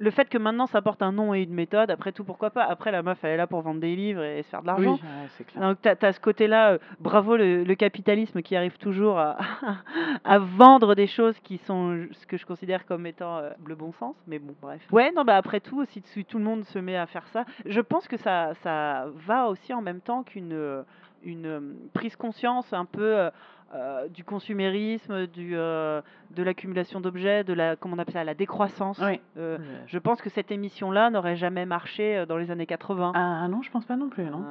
Le 0.00 0.10
fait 0.10 0.28
que 0.28 0.38
maintenant 0.38 0.66
ça 0.66 0.80
porte 0.82 1.02
un 1.02 1.12
nom 1.12 1.34
et 1.34 1.42
une 1.42 1.52
méthode, 1.52 1.90
après 1.90 2.10
tout, 2.10 2.24
pourquoi 2.24 2.50
pas? 2.50 2.64
Après, 2.64 2.90
la 2.90 3.02
meuf, 3.02 3.18
elle 3.22 3.32
est 3.32 3.36
là 3.36 3.46
pour 3.46 3.60
vendre 3.60 3.80
des 3.80 3.94
livres 3.94 4.22
et 4.24 4.42
se 4.42 4.48
faire 4.48 4.62
de 4.62 4.70
Oui, 4.70 4.84
l'argent. 4.86 4.92
ouais, 4.94 5.28
c'est 5.36 5.44
clair. 5.44 5.62
Donc, 5.62 5.78
tu 5.82 6.06
as, 6.06 6.12
ce 6.12 6.18
côté-là, 6.20 6.72
euh, 6.72 6.78
bravo 7.00 7.36
le, 7.36 7.64
le 7.64 7.74
capitalisme 7.74 8.40
qui 8.42 8.56
arrive 8.56 8.78
toujours 8.78 9.18
à, 9.18 9.36
à 10.24 10.38
vendre 10.38 10.94
des 10.94 11.06
choses 11.06 11.38
qui 11.40 11.58
sont 11.58 12.06
ce 12.12 12.26
que 12.26 12.36
je 12.38 12.46
considère 12.46 12.86
comme 12.86 13.06
étant 13.06 13.36
euh, 13.38 13.50
le 13.66 13.74
bon 13.74 13.92
sens. 13.92 14.16
Mais 14.26 14.38
bon, 14.38 14.54
bref. 14.60 14.80
Ouais, 14.90 15.12
non, 15.14 15.24
bah 15.24 15.36
après 15.36 15.60
tout, 15.60 15.84
si, 15.86 16.24
tout 16.24 16.38
le 16.38 16.44
monde 16.44 16.64
se 16.64 16.78
met 16.78 16.96
à 16.96 17.06
faire 17.06 17.26
ça, 17.28 17.44
je 17.66 17.80
pense 17.80 18.08
que 18.08 18.16
ça, 18.16 18.54
ça 18.62 19.06
va 19.26 19.48
aussi 19.48 19.72
en 19.74 19.82
même 19.82 20.00
temps 20.00 20.22
qu'une 20.22 20.52
euh, 20.54 20.82
une 21.22 21.74
prise 21.92 22.16
conscience 22.16 22.72
un 22.72 22.86
peu 22.86 23.02
euh, 23.18 23.30
euh, 23.74 24.08
du 24.08 24.24
consumérisme, 24.24 25.26
du, 25.26 25.52
euh, 25.54 26.00
de 26.34 26.42
l'accumulation 26.42 27.00
d'objets, 27.00 27.44
de 27.44 27.52
la, 27.52 27.76
comment 27.76 27.96
on 27.96 27.98
appelle 27.98 28.14
ça, 28.14 28.24
la 28.24 28.34
décroissance. 28.34 29.00
Oui. 29.02 29.20
Euh, 29.36 29.58
je 29.86 29.98
pense 29.98 30.20
que 30.22 30.30
cette 30.30 30.50
émission-là 30.50 31.10
n'aurait 31.10 31.36
jamais 31.36 31.66
marché 31.66 32.24
dans 32.28 32.36
les 32.36 32.50
années 32.50 32.66
80. 32.66 33.12
Ah 33.14 33.48
non, 33.48 33.62
je 33.62 33.70
pense 33.70 33.84
pas 33.84 33.96
non 33.96 34.08
plus, 34.08 34.24
non. 34.24 34.44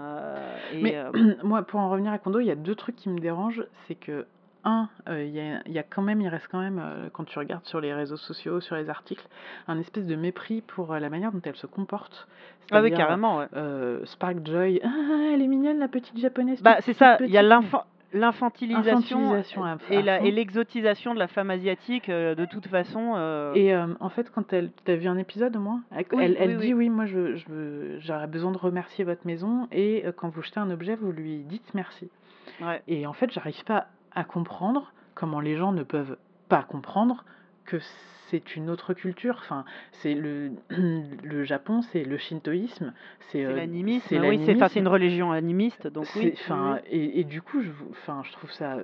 Et, 0.73 0.81
Mais 0.81 0.97
moi, 1.43 1.63
pour 1.63 1.79
en 1.79 1.89
revenir 1.89 2.11
à 2.11 2.17
Kondo, 2.17 2.39
il 2.39 2.47
y 2.47 2.51
a 2.51 2.55
deux 2.55 2.75
trucs 2.75 2.95
qui 2.95 3.09
me 3.09 3.19
dérangent. 3.19 3.65
C'est 3.87 3.95
que, 3.95 4.25
un, 4.63 4.89
euh, 5.07 5.23
il 5.23 5.33
y, 5.33 5.39
a, 5.39 5.61
il 5.65 5.71
y 5.71 5.79
a 5.79 5.83
quand 5.83 6.01
même, 6.01 6.21
il 6.21 6.27
reste 6.27 6.47
quand 6.49 6.59
même, 6.59 6.81
euh, 6.83 7.09
quand 7.11 7.23
tu 7.23 7.39
regardes 7.39 7.65
sur 7.65 7.79
les 7.79 7.93
réseaux 7.93 8.17
sociaux, 8.17 8.59
sur 8.59 8.75
les 8.75 8.89
articles, 8.89 9.25
un 9.67 9.79
espèce 9.79 10.05
de 10.05 10.15
mépris 10.15 10.61
pour 10.61 10.93
euh, 10.93 10.99
la 10.99 11.09
manière 11.09 11.31
dont 11.31 11.41
elle 11.43 11.55
se 11.55 11.67
comporte. 11.67 12.27
ah 12.71 12.81
oui, 12.81 12.91
carrément. 12.91 13.37
ouais. 13.37 13.47
Spark 14.05 14.45
Joy, 14.45 14.81
ah, 14.83 15.31
elle 15.33 15.41
est 15.41 15.47
mignonne 15.47 15.79
la 15.79 15.87
petite 15.87 16.17
japonaise. 16.17 16.61
Bah, 16.61 16.77
c'est 16.81 16.93
ça, 16.93 17.17
il 17.21 17.31
y 17.31 17.37
a 17.37 17.43
petite. 17.43 17.71
L'infant. 18.13 18.45
l'infantilisation 18.47 19.35
et 19.89 20.31
l'exotisation 20.31 21.13
de 21.13 21.19
la 21.19 21.27
femme 21.27 21.49
asiatique, 21.49 22.09
euh, 22.09 22.35
de 22.35 22.45
toute 22.45 22.67
façon. 22.67 23.13
euh, 23.15 23.53
Et 23.53 23.73
euh, 23.73 23.87
en 23.99 24.09
fait, 24.09 24.31
quand 24.31 24.51
elle, 24.53 24.71
t'as 24.85 24.95
vu 24.95 25.07
un 25.07 25.17
épisode 25.17 25.55
au 25.55 25.59
moins, 25.59 25.81
elle, 25.91 26.05
Oui, 26.13 26.23
elle, 26.23 26.37
elle 26.39 26.57
oui, 26.57 26.65
dit 26.67 26.73
oui, 26.73 26.89
moi 26.89 27.05
je, 27.05 27.37
j'aurais 27.99 28.27
besoin 28.27 28.51
de 28.51 28.57
remercier 28.57 29.03
votre 29.05 29.25
maison 29.25 29.67
et 29.71 30.03
quand 30.17 30.29
vous 30.29 30.41
jetez 30.41 30.59
un 30.59 30.69
objet, 30.71 30.95
vous 30.95 31.11
lui 31.11 31.43
dites 31.43 31.73
merci. 31.73 32.09
ouais. 32.61 32.81
Et 32.87 33.05
en 33.07 33.13
fait, 33.13 33.31
j'arrive 33.31 33.63
pas 33.65 33.87
à 34.15 34.23
comprendre 34.23 34.91
comment 35.15 35.39
les 35.39 35.55
gens 35.57 35.71
ne 35.71 35.83
peuvent 35.83 36.17
pas 36.47 36.63
comprendre 36.63 37.23
que 37.69 37.77
c'est 38.27 38.55
une 38.55 38.69
autre 38.69 38.93
culture. 38.93 39.37
Enfin, 39.39 39.65
c'est 39.91 40.13
le, 40.13 40.51
le 40.69 41.43
Japon, 41.43 41.81
c'est 41.81 42.03
le 42.03 42.17
shintoïsme, 42.17 42.93
c'est 43.29 43.45
euh, 43.45 43.55
l'animisme. 43.55 44.05
c'est 44.09 44.19
Oui, 44.19 44.41
c'est 44.45 44.55
enfin, 44.61 44.79
une 44.79 44.87
religion 44.87 45.31
animiste, 45.31 45.87
donc 45.87 46.05
C'est- 46.07 46.19
oui. 46.19 46.33
enfin, 46.33 46.79
et, 46.89 47.19
et 47.19 47.23
du 47.23 47.41
coup, 47.41 47.61
je, 47.61 47.69
enfin, 47.91 48.21
je 48.25 48.31
trouve 48.33 48.51
ça 48.51 48.77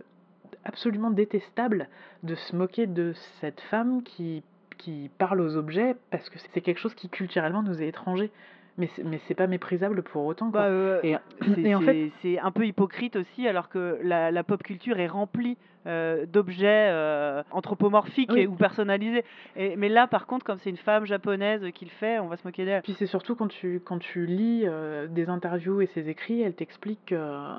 absolument 0.63 1.12
détestable 1.12 1.88
de 2.24 2.36
se 2.36 2.56
moquer 2.56 2.88
de 2.88 3.13
cette 3.39 3.62
femme 3.62 4.02
qui, 4.04 4.43
qui 4.78 5.10
parle 5.17 5.41
aux 5.41 5.56
objets 5.58 5.95
parce 6.12 6.30
que 6.30 6.39
c'est 6.39 6.62
quelque 6.62 6.80
chose 6.80 6.95
qui 6.95 7.10
culturellement 7.10 7.62
nous 7.63 7.82
est 7.82 7.88
étranger. 7.88 8.32
Mais 8.77 8.89
c'est, 8.95 9.03
mais 9.05 9.19
c'est 9.27 9.35
pas 9.35 9.47
méprisable 9.47 10.03
pour 10.03 10.25
autant, 10.25 10.47
Bah, 10.47 10.59
quoi. 10.63 10.67
euh, 10.69 10.99
Et, 11.03 11.15
en 11.75 11.79
fait, 11.79 12.11
c'est- 12.21 12.39
un 12.39 12.51
peu 12.51 12.65
hypocrite 12.67 13.15
aussi, 13.15 13.47
alors 13.47 13.69
que 13.69 13.99
la, 14.03 14.31
la 14.31 14.43
pop 14.43 14.61
culture 14.63 14.99
est 14.99 15.07
remplie 15.07 15.57
euh, 15.88 16.25
d'objets 16.25 16.89
euh, 16.91 17.41
anthropomorphiques 17.51 18.31
Oui. 18.33 18.41
et, 18.41 18.47
ou 18.47 18.55
personnalisés. 18.55 19.23
Et, 19.55 19.75
mais 19.77 19.88
là, 19.88 20.07
par 20.07 20.25
contre, 20.27 20.43
comme 20.45 20.57
c'est 20.57 20.71
une 20.71 20.75
femme 20.77 21.05
japonaise 21.05 21.63
qui 21.73 21.85
le 21.85 21.91
fait, 21.91 22.19
on 22.19 22.27
va 22.27 22.35
se 22.38 22.45
moquer 22.45 22.65
d'elle. 22.65 22.81
Puis 22.81 22.93
c'est 22.99 23.05
surtout 23.05 23.35
quand 23.35 23.47
tu, 23.47 23.79
quand 23.85 23.99
tu 23.99 24.25
lis 24.25 24.65
des 25.09 25.29
interviews 25.29 25.79
et 25.81 25.85
ses 25.88 26.09
écrits, 26.09 26.41
elle 26.41 26.55
t'explique 26.55 26.99
que, 27.05 27.55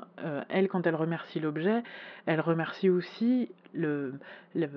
elle, 0.49 0.67
quand 0.67 0.85
elle 0.85 0.95
remercie 0.95 1.39
l'objet, 1.39 1.81
elle 2.27 2.41
remercie 2.41 2.89
aussi 2.91 3.49
le, 3.73 4.13
le, 4.55 4.69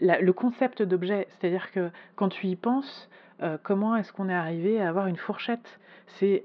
la- 0.00 0.20
le 0.20 0.32
concept 0.32 0.82
d'objet. 0.82 1.28
C'est-à-dire 1.30 1.70
que 1.72 1.90
quand 2.16 2.28
tu 2.28 2.48
y 2.48 2.56
penses, 2.56 3.08
euh, 3.42 3.56
comment 3.62 3.96
est-ce 3.96 4.12
qu'on 4.12 4.28
est 4.28 4.34
arrivé 4.34 4.80
à 4.80 4.88
avoir 4.88 5.06
une 5.06 5.16
fourchette? 5.16 5.80
C'est 6.18 6.44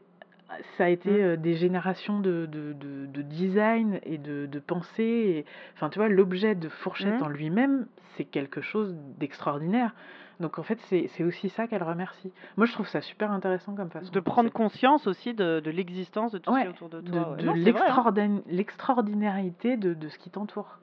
ça 0.77 0.85
a 0.85 0.89
été 0.89 1.09
Mm. 1.11 1.13
euh, 1.25 1.35
des 1.35 1.55
générations 1.55 2.19
de, 2.21 2.45
de, 2.45 2.71
de, 2.73 3.05
de 3.07 3.21
design 3.21 3.99
et 4.03 4.17
de, 4.17 4.45
de 4.45 4.59
pensée. 4.59 5.03
Et, 5.03 5.45
enfin, 5.75 5.89
tu 5.89 5.99
vois, 5.99 6.07
l'objet 6.07 6.55
de 6.55 6.69
fourchette 6.69 7.19
Mm. 7.19 7.23
en 7.23 7.27
lui-même, 7.27 7.87
c'est 8.15 8.23
quelque 8.23 8.61
chose 8.61 8.95
d'extraordinaire. 9.19 9.93
Donc 10.39 10.59
en 10.59 10.63
fait, 10.63 10.77
c'est 10.89 11.23
aussi 11.23 11.49
ça 11.49 11.67
qu'elle 11.67 11.81
remercie. 11.83 12.31
Moi, 12.57 12.65
je 12.67 12.71
trouve 12.71 12.87
ça 12.87 13.01
super 13.01 13.31
intéressant 13.31 13.73
comme 13.75 13.89
façon 13.89 14.11
De 14.11 14.19
prendre 14.19 14.51
conscience 14.51 15.07
aussi 15.07 15.33
de, 15.33 15.61
l'existence 15.65 16.31
de 16.31 16.37
tout 16.37 16.51
ce 16.53 16.55
qui 16.55 16.61
Ouais, 16.61 16.67
est 16.67 16.69
autour 16.69 16.89
de 16.89 17.01
toi. 17.01 17.31
ouais. 17.31 17.37
de 17.41 17.45
Non, 17.45 17.51
vrai, 17.53 17.59
hein. 17.59 17.63
l'extraordin- 17.65 18.41
l'extraordinarité 18.47 19.77
de, 19.77 19.93
de 19.93 20.07
ce 20.09 20.17
qui 20.17 20.29
t'entoure. 20.29 20.77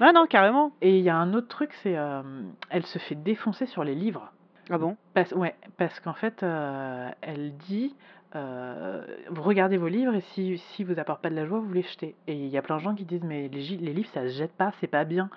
Ah 0.00 0.12
non, 0.12 0.26
carrément. 0.26 0.72
Et 0.82 0.98
il 0.98 1.04
y 1.04 1.08
a 1.08 1.16
un 1.16 1.34
autre 1.34 1.46
truc, 1.48 1.70
c'est 1.82 1.96
euh, 1.96 2.20
elle 2.68 2.84
se 2.84 2.98
fait 2.98 3.14
défoncer 3.14 3.66
sur 3.66 3.84
les 3.84 3.94
livres. 3.94 4.32
Ah 4.70 4.78
bon? 4.78 4.96
Parce, 5.14 5.32
ouais, 5.32 5.54
parce 5.76 5.98
qu'en 6.00 6.14
fait, 6.14 6.42
euh, 6.42 7.10
elle 7.20 7.56
dit, 7.56 7.94
euh, 8.34 9.04
vous 9.30 9.42
regardez 9.42 9.76
vos 9.76 9.88
livres 9.88 10.14
et 10.14 10.20
si, 10.32 10.58
si 10.58 10.84
vous 10.84 10.98
apportent 10.98 11.22
pas 11.22 11.30
de 11.30 11.36
la 11.36 11.46
joie, 11.46 11.58
vous 11.60 11.72
les 11.72 11.82
jetez. 11.82 12.14
Et 12.26 12.34
il 12.34 12.48
y 12.48 12.56
a 12.58 12.62
plein 12.62 12.76
de 12.76 12.82
gens 12.82 12.94
qui 12.94 13.04
disent, 13.04 13.24
mais 13.24 13.48
les, 13.48 13.76
les 13.76 13.92
livres, 13.92 14.08
ça 14.12 14.22
se 14.28 14.34
jette 14.34 14.52
pas, 14.52 14.72
c'est 14.80 14.86
pas 14.86 15.04
bien. 15.04 15.28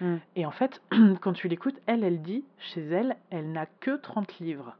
Mm. 0.00 0.16
Et 0.36 0.46
en 0.46 0.50
fait, 0.50 0.80
quand 1.20 1.32
tu 1.32 1.48
l'écoutes, 1.48 1.78
elle, 1.86 2.04
elle 2.04 2.22
dit, 2.22 2.44
chez 2.58 2.84
elle, 2.86 3.16
elle 3.30 3.52
n'a 3.52 3.66
que 3.80 3.96
30 3.96 4.38
livres. 4.38 4.76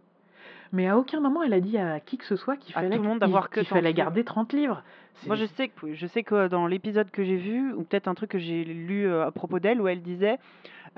Mais 0.73 0.89
à 0.89 0.97
aucun 0.97 1.21
moment, 1.21 1.43
elle 1.43 1.53
a 1.53 1.61
dit 1.61 1.79
à 1.79 1.99
qui 1.99 2.17
que 2.17 2.25
ce 2.25 2.37
soit 2.37 2.57
qu'il 2.57 2.73
fallait, 2.73 2.97
tout 2.97 3.03
le 3.03 3.09
monde 3.09 3.19
d'avoir 3.19 3.51
que 3.51 3.61
qu'il 3.61 3.69
30 3.69 3.79
fallait 3.79 3.93
garder 3.93 4.23
30 4.23 4.53
livres. 4.53 4.83
C'est- 5.15 5.27
Moi, 5.27 5.35
je 5.35 5.45
sais 5.45 5.69
que 5.69 5.95
je 5.95 6.07
sais 6.07 6.23
que 6.23 6.47
dans 6.47 6.69
l'épisode 6.69 7.11
que 7.11 7.25
j'ai 7.25 7.37
vu, 7.37 7.73
ou 7.73 7.83
peut-être 7.83 8.07
un 8.07 8.15
truc 8.15 8.31
que 8.31 8.39
j'ai 8.39 8.65
lu 8.65 9.05
euh, 9.07 9.27
à 9.27 9.33
propos 9.33 9.59
d'elle, 9.59 9.81
où 9.81 9.89
elle 9.89 10.01
disait, 10.01 10.39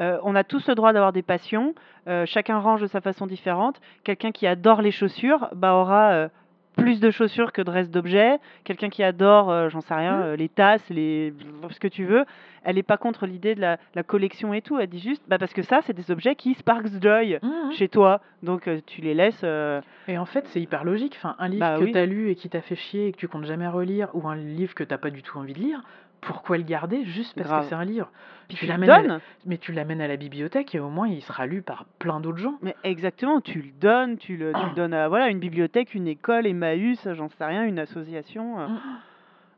euh, 0.00 0.18
on 0.22 0.34
a 0.34 0.44
tous 0.44 0.66
le 0.68 0.74
droit 0.74 0.92
d'avoir 0.92 1.12
des 1.12 1.22
passions, 1.22 1.74
euh, 2.08 2.24
chacun 2.26 2.58
range 2.58 2.80
de 2.80 2.86
sa 2.86 3.00
façon 3.00 3.26
différente. 3.26 3.80
Quelqu'un 4.04 4.32
qui 4.32 4.46
adore 4.46 4.82
les 4.82 4.90
chaussures, 4.90 5.48
bah 5.54 5.74
aura 5.74 6.12
euh, 6.12 6.28
plus 6.76 7.00
de 7.00 7.10
chaussures 7.10 7.52
que 7.52 7.60
de 7.62 7.70
reste 7.70 7.90
d'objets. 7.90 8.38
Quelqu'un 8.64 8.88
qui 8.88 9.02
adore, 9.02 9.68
j'en 9.68 9.82
sais 9.82 9.94
rien, 9.94 10.16
Mm. 10.18 10.22
euh, 10.22 10.36
les 10.36 10.48
tasses, 10.48 10.88
les 10.88 11.34
ce 11.70 11.78
que 11.78 11.88
tu 11.88 12.04
veux. 12.04 12.24
Elle 12.64 12.76
n'est 12.76 12.82
pas 12.82 12.96
contre 12.96 13.26
l'idée 13.26 13.54
de 13.54 13.60
la, 13.60 13.78
la 13.94 14.02
collection 14.02 14.52
et 14.54 14.62
tout. 14.62 14.78
Elle 14.78 14.88
dit 14.88 15.00
juste, 15.00 15.22
bah 15.28 15.38
parce 15.38 15.52
que 15.52 15.62
ça, 15.62 15.80
c'est 15.82 15.92
des 15.92 16.10
objets 16.10 16.34
qui 16.34 16.54
sparks 16.54 16.88
joy 17.00 17.38
Mhm. 17.42 17.72
chez 17.72 17.88
toi, 17.88 18.20
donc 18.42 18.68
euh, 18.68 18.80
tu 18.86 19.00
les 19.00 19.14
laisses. 19.14 19.40
euh, 19.44 19.80
Et 20.08 20.18
en 20.18 20.26
fait, 20.26 20.46
c'est 20.48 20.60
hyper 20.60 20.84
logique. 20.84 21.14
Enfin, 21.16 21.34
un 21.38 21.48
livre 21.48 21.60
Bah 21.60 21.78
que 21.78 21.84
oui. 21.84 21.92
tu 21.92 21.98
as 21.98 22.06
lu 22.06 22.30
et 22.30 22.34
qui 22.34 22.48
t'a 22.48 22.60
fait 22.60 22.76
chier 22.76 23.08
et 23.08 23.12
que 23.12 23.16
tu 23.18 23.28
comptes 23.28 23.44
jamais 23.46 23.68
relire, 23.68 24.08
ou 24.14 24.28
un 24.28 24.36
livre 24.36 24.74
que 24.74 24.84
t'as 24.84 24.98
pas 24.98 25.10
du 25.10 25.22
tout 25.22 25.38
envie 25.38 25.52
de 25.54 25.58
lire, 25.60 25.82
pourquoi 26.20 26.56
le 26.56 26.62
garder 26.62 27.04
juste 27.04 27.36
parce 27.36 27.48
Grave. 27.48 27.62
que 27.64 27.68
c'est 27.70 27.74
un 27.74 27.84
livre? 27.84 28.10
Puis 28.48 28.56
Tu 28.56 28.60
tu 28.60 28.66
le 28.66 28.72
l'amènes 28.72 28.90
à 28.90 29.02
la- 29.02 29.08
donnes. 29.08 29.20
Mais 29.46 29.58
tu 29.58 29.72
l'amènes 29.72 30.00
à 30.00 30.06
la 30.06 30.16
bibliothèque 30.16 30.72
et 30.74 30.78
au 30.80 30.88
moins 30.88 31.08
il 31.08 31.20
sera 31.22 31.46
lu 31.46 31.62
par 31.62 31.84
plein 31.98 32.20
d'autres 32.20 32.38
gens. 32.38 32.54
Mais 32.62 32.76
exactement, 32.84 33.40
tu 33.40 33.60
le 33.60 33.70
donnes, 33.80 34.18
tu 34.18 34.36
le, 34.36 34.52
tu 34.52 34.66
le 34.66 34.70
donnes 34.76 34.94
à 34.94 35.08
voilà, 35.08 35.28
une 35.30 35.40
bibliothèque, 35.40 35.94
une 35.94 36.06
école, 36.06 36.46
Emmaüs, 36.46 37.08
j'en 37.14 37.28
sais 37.28 37.44
rien, 37.44 37.64
une 37.64 37.80
association. 37.80 38.60
euh. 38.60 38.66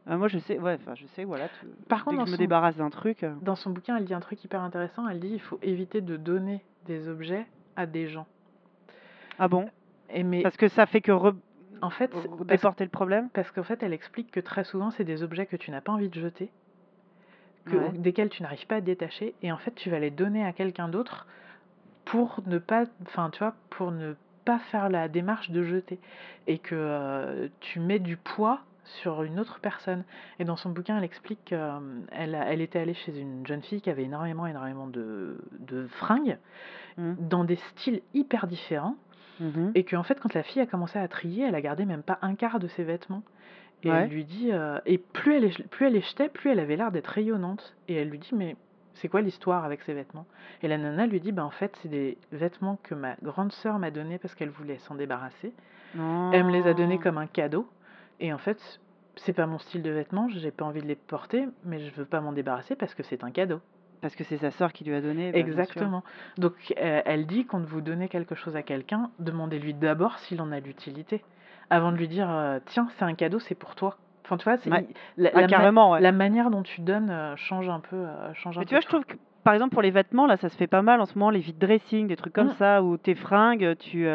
Euh, 0.08 0.18
moi, 0.18 0.28
je 0.28 0.38
sais, 0.38 0.58
ouais, 0.58 0.74
enfin, 0.80 0.94
je 0.94 1.06
sais, 1.08 1.24
voilà. 1.24 1.48
tu- 1.48 1.66
Par 1.88 2.00
dès 2.00 2.04
contre, 2.04 2.16
que 2.16 2.20
dans 2.20 2.26
je 2.26 2.30
me 2.32 2.36
son- 2.36 2.42
débarrasse 2.42 2.76
d'un 2.76 2.90
truc. 2.90 3.22
euh, 3.22 3.34
Dans 3.40 3.56
son 3.56 3.70
bouquin, 3.70 3.96
elle 3.96 4.04
dit 4.04 4.14
un 4.14 4.20
truc 4.20 4.42
hyper 4.44 4.60
intéressant. 4.62 5.08
Elle 5.08 5.20
dit 5.20 5.30
il 5.30 5.40
faut 5.40 5.58
éviter 5.62 6.00
de 6.02 6.16
donner 6.16 6.62
des 6.86 7.08
objets 7.08 7.46
à 7.76 7.86
des 7.86 8.06
gens. 8.08 8.26
Ah 9.38 9.48
bon? 9.48 9.68
Et 10.10 10.22
mais 10.22 10.42
Parce 10.42 10.56
que 10.58 10.68
ça 10.68 10.84
fait 10.86 11.00
que 11.00 11.10
re- 11.12 11.34
en 11.80 11.90
fait, 11.90 12.14
déporter 12.44 12.84
le 12.84 12.90
problème? 12.90 13.28
parce 13.32 13.50
qu'en 13.50 13.62
fait, 13.64 13.82
elle 13.82 13.92
explique 13.94 14.30
que 14.30 14.40
très 14.40 14.64
souvent, 14.64 14.90
c'est 14.90 15.04
des 15.04 15.22
objets 15.22 15.46
que 15.46 15.56
tu 15.56 15.70
n'as 15.70 15.80
pas 15.80 15.92
envie 15.92 16.08
de 16.10 16.20
jeter, 16.20 16.50
que, 17.64 17.76
Ouais. 17.76 17.92
desquels 17.94 18.28
tu 18.28 18.42
n'arrives 18.42 18.66
pas 18.66 18.76
à 18.76 18.80
te 18.80 18.86
détacher, 18.86 19.34
et 19.42 19.50
en 19.52 19.56
fait, 19.56 19.74
tu 19.74 19.88
vas 19.90 19.98
les 19.98 20.10
donner 20.10 20.44
à 20.44 20.52
quelqu'un 20.52 20.88
d'autre 20.88 21.26
pour 22.04 22.40
ne 22.46 22.58
pas, 22.58 22.84
enfin, 23.06 23.30
tu 23.30 23.38
vois, 23.38 23.54
pour 23.70 23.90
ne 23.90 24.14
pas 24.44 24.58
faire 24.58 24.88
la 24.90 25.08
démarche 25.08 25.50
de 25.50 25.62
jeter, 25.64 25.98
et 26.46 26.58
que 26.58 26.74
euh, 26.76 27.48
tu 27.60 27.80
mets 27.80 27.98
du 27.98 28.16
poids 28.18 28.60
sur 28.84 29.22
une 29.22 29.40
autre 29.40 29.58
personne. 29.60 30.04
Et 30.38 30.44
dans 30.44 30.56
son 30.56 30.70
bouquin, 30.70 30.96
elle 30.98 31.04
explique 31.04 31.44
qu'elle 31.46 32.38
elle 32.42 32.60
était 32.60 32.78
allée 32.78 32.94
chez 32.94 33.18
une 33.18 33.46
jeune 33.46 33.62
fille 33.62 33.80
qui 33.80 33.90
avait 33.90 34.04
énormément, 34.04 34.46
énormément 34.46 34.86
de, 34.86 35.38
de 35.60 35.86
fringues, 35.86 36.38
Mhm. 36.96 37.16
dans 37.28 37.44
des 37.44 37.56
styles 37.56 38.02
hyper 38.14 38.46
différents, 38.46 38.96
Mhm. 39.40 39.72
et 39.74 39.82
qu'en 39.84 40.04
fait, 40.04 40.20
quand 40.20 40.32
la 40.34 40.42
fille 40.44 40.62
a 40.62 40.66
commencé 40.66 40.96
à 40.98 41.08
trier, 41.08 41.44
elle 41.44 41.54
a 41.56 41.60
gardé 41.60 41.84
même 41.84 42.02
pas 42.04 42.18
un 42.22 42.34
quart 42.36 42.60
de 42.60 42.68
ses 42.68 42.84
vêtements. 42.84 43.22
Et 43.82 43.90
Ouais. 43.90 44.02
elle 44.04 44.10
lui 44.10 44.24
dit, 44.24 44.50
euh, 44.52 44.78
et 44.86 44.96
plus 44.98 45.34
elle, 45.34 45.42
les, 45.44 45.50
plus 45.70 45.86
elle 45.86 45.92
les 45.94 46.00
jetait, 46.02 46.28
plus 46.28 46.50
elle 46.50 46.60
avait 46.60 46.76
l'air 46.76 46.92
d'être 46.92 47.08
rayonnante. 47.08 47.74
Et 47.88 47.94
elle 47.96 48.08
lui 48.10 48.18
dit, 48.18 48.30
mais 48.32 48.56
c'est 48.94 49.08
quoi 49.08 49.20
l'histoire 49.22 49.64
avec 49.64 49.82
ces 49.82 49.92
vêtements? 49.92 50.24
Et 50.62 50.68
la 50.68 50.78
nana 50.78 51.06
lui 51.06 51.20
dit, 51.20 51.32
bah 51.32 51.44
en 51.44 51.50
fait, 51.50 51.76
c'est 51.82 51.88
des 51.88 52.16
vêtements 52.32 52.78
que 52.84 52.94
ma 52.94 53.16
grande 53.22 53.50
sœur 53.52 53.78
m'a 53.80 53.90
donnés 53.90 54.18
parce 54.18 54.34
qu'elle 54.36 54.50
voulait 54.50 54.78
s'en 54.78 54.94
débarrasser. 54.94 55.52
Elle 55.96 56.44
me 56.44 56.50
les 56.52 56.66
a 56.66 56.74
donnés 56.74 56.94
Non. 56.96 57.00
comme 57.02 57.18
un 57.18 57.26
cadeau. 57.26 57.66
Et 58.20 58.32
en 58.32 58.38
fait, 58.38 58.80
c'est 59.16 59.32
pas 59.32 59.46
mon 59.46 59.58
style 59.58 59.82
de 59.82 59.90
vêtements, 59.90 60.28
j'ai 60.28 60.50
pas 60.50 60.64
envie 60.64 60.80
de 60.82 60.86
les 60.86 60.94
porter, 60.96 61.46
mais 61.64 61.78
je 61.80 61.90
veux 61.94 62.04
pas 62.04 62.20
m'en 62.20 62.32
débarrasser 62.32 62.76
parce 62.76 62.94
que 62.94 63.02
c'est 63.02 63.24
un 63.24 63.30
cadeau. 63.30 63.60
Parce 64.00 64.16
que 64.16 64.24
c'est 64.24 64.36
sa 64.38 64.50
sœur 64.50 64.72
qui 64.72 64.84
lui 64.84 64.94
a 64.94 65.00
donné. 65.00 65.32
bah. 65.32 65.38
Exactement. 65.38 66.02
Donc 66.36 66.52
euh, 66.78 67.00
elle 67.04 67.26
dit 67.26 67.46
quand 67.46 67.64
vous 67.64 67.80
donnez 67.80 68.08
quelque 68.08 68.34
chose 68.34 68.54
à 68.56 68.62
quelqu'un, 68.62 69.10
demandez-lui 69.18 69.72
d'abord 69.74 70.18
s'il 70.18 70.40
en 70.42 70.52
a 70.52 70.60
l'utilité, 70.60 71.22
avant 71.70 71.90
de 71.90 71.96
lui 71.96 72.08
dire 72.08 72.28
euh, 72.30 72.58
tiens 72.66 72.88
c'est 72.98 73.04
un 73.04 73.14
cadeau, 73.14 73.38
c'est 73.38 73.54
pour 73.54 73.74
toi. 73.74 73.96
Enfin 74.24 74.36
tu 74.36 74.44
vois, 74.44 74.58
c'est 74.58 74.70
Ouais. 74.70 74.86
la, 75.16 75.30
Ah, 75.32 75.36
la 75.36 75.42
ma- 75.42 75.48
carrément, 75.48 75.90
ouais. 75.92 76.00
la 76.00 76.12
manière 76.12 76.50
dont 76.50 76.62
tu 76.62 76.80
donnes 76.82 77.10
euh, 77.10 77.34
change 77.36 77.68
un 77.68 77.80
peu, 77.80 78.04
change 78.34 78.58
un 78.58 78.60
Mais 78.60 78.66
tu 78.66 78.70
peu 78.70 78.76
vois, 78.76 78.80
je 78.82 78.88
trouve 78.88 79.04
que, 79.06 79.16
par 79.42 79.54
exemple, 79.54 79.72
pour 79.72 79.82
les 79.82 79.90
vêtements, 79.90 80.26
là, 80.26 80.36
ça 80.38 80.48
se 80.50 80.56
fait 80.56 80.66
pas 80.66 80.80
mal 80.82 81.00
en 81.00 81.06
ce 81.06 81.18
moment, 81.18 81.30
les 81.30 81.40
vides 81.40 81.58
dressing, 81.58 82.06
des 82.06 82.16
trucs 82.16 82.32
comme 82.32 82.48
Mm. 82.48 82.54
ça, 82.58 82.82
où 82.82 82.96
tes 82.98 83.14
fringues, 83.14 83.76
tu, 83.78 84.06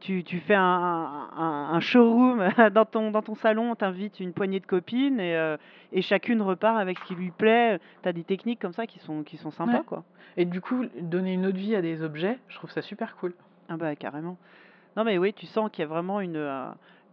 tu, 0.00 0.22
tu 0.24 0.38
fais 0.40 0.54
un, 0.54 0.62
un, 0.62 1.68
un 1.72 1.80
showroom 1.80 2.48
dans 2.74 2.84
ton, 2.84 3.10
dans 3.10 3.22
ton 3.22 3.34
salon, 3.34 3.74
t'invites 3.74 4.20
une 4.20 4.32
poignée 4.32 4.60
de 4.60 4.66
copines 4.66 5.18
et, 5.20 5.36
euh, 5.36 5.56
et 5.92 6.02
chacune 6.02 6.42
repart 6.42 6.78
avec 6.78 6.98
ce 6.98 7.04
qui 7.04 7.14
lui 7.14 7.30
plaît. 7.30 7.78
Tu 8.02 8.08
as 8.08 8.12
des 8.12 8.24
techniques 8.24 8.60
comme 8.60 8.72
ça 8.72 8.86
qui 8.86 8.98
sont, 8.98 9.22
qui 9.22 9.36
sont 9.36 9.50
sympas, 9.50 9.78
Ouais. 9.78 9.84
quoi. 9.86 10.04
Et 10.36 10.44
du 10.44 10.60
coup, 10.60 10.84
donner 11.00 11.32
une 11.32 11.46
autre 11.46 11.56
vie 11.56 11.74
à 11.74 11.82
des 11.82 12.02
objets, 12.02 12.38
je 12.48 12.56
trouve 12.56 12.70
ça 12.70 12.82
super 12.82 13.16
cool. 13.16 13.34
Ah 13.68 13.76
bah, 13.76 13.96
carrément. 13.96 14.36
Non, 14.96 15.04
mais 15.04 15.18
oui, 15.18 15.32
tu 15.32 15.46
sens 15.46 15.70
qu'il 15.70 15.82
y 15.82 15.84
a 15.84 15.88
vraiment 15.88 16.20
une, 16.20 16.36
euh, 16.36 16.66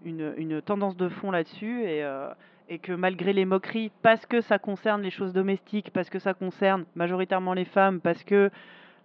une, 0.06 0.34
une 0.38 0.62
tendance 0.62 0.96
de 0.98 1.10
fond 1.10 1.32
là-dessus 1.32 1.84
et, 1.84 2.04
euh, 2.04 2.30
et 2.70 2.80
que 2.80 2.92
malgré 2.94 3.34
les 3.34 3.46
moqueries, 3.46 3.92
parce 4.02 4.26
que 4.26 4.42
ça 4.42 4.60
concerne 4.60 5.02
les 5.02 5.10
choses 5.10 5.34
domestiques, 5.34 5.92
parce 5.92 6.10
que 6.10 6.20
ça 6.20 6.34
concerne 6.34 6.86
majoritairement 6.96 7.54
les 7.54 7.66
femmes, 7.66 8.00
parce 8.02 8.24
que 8.24 8.50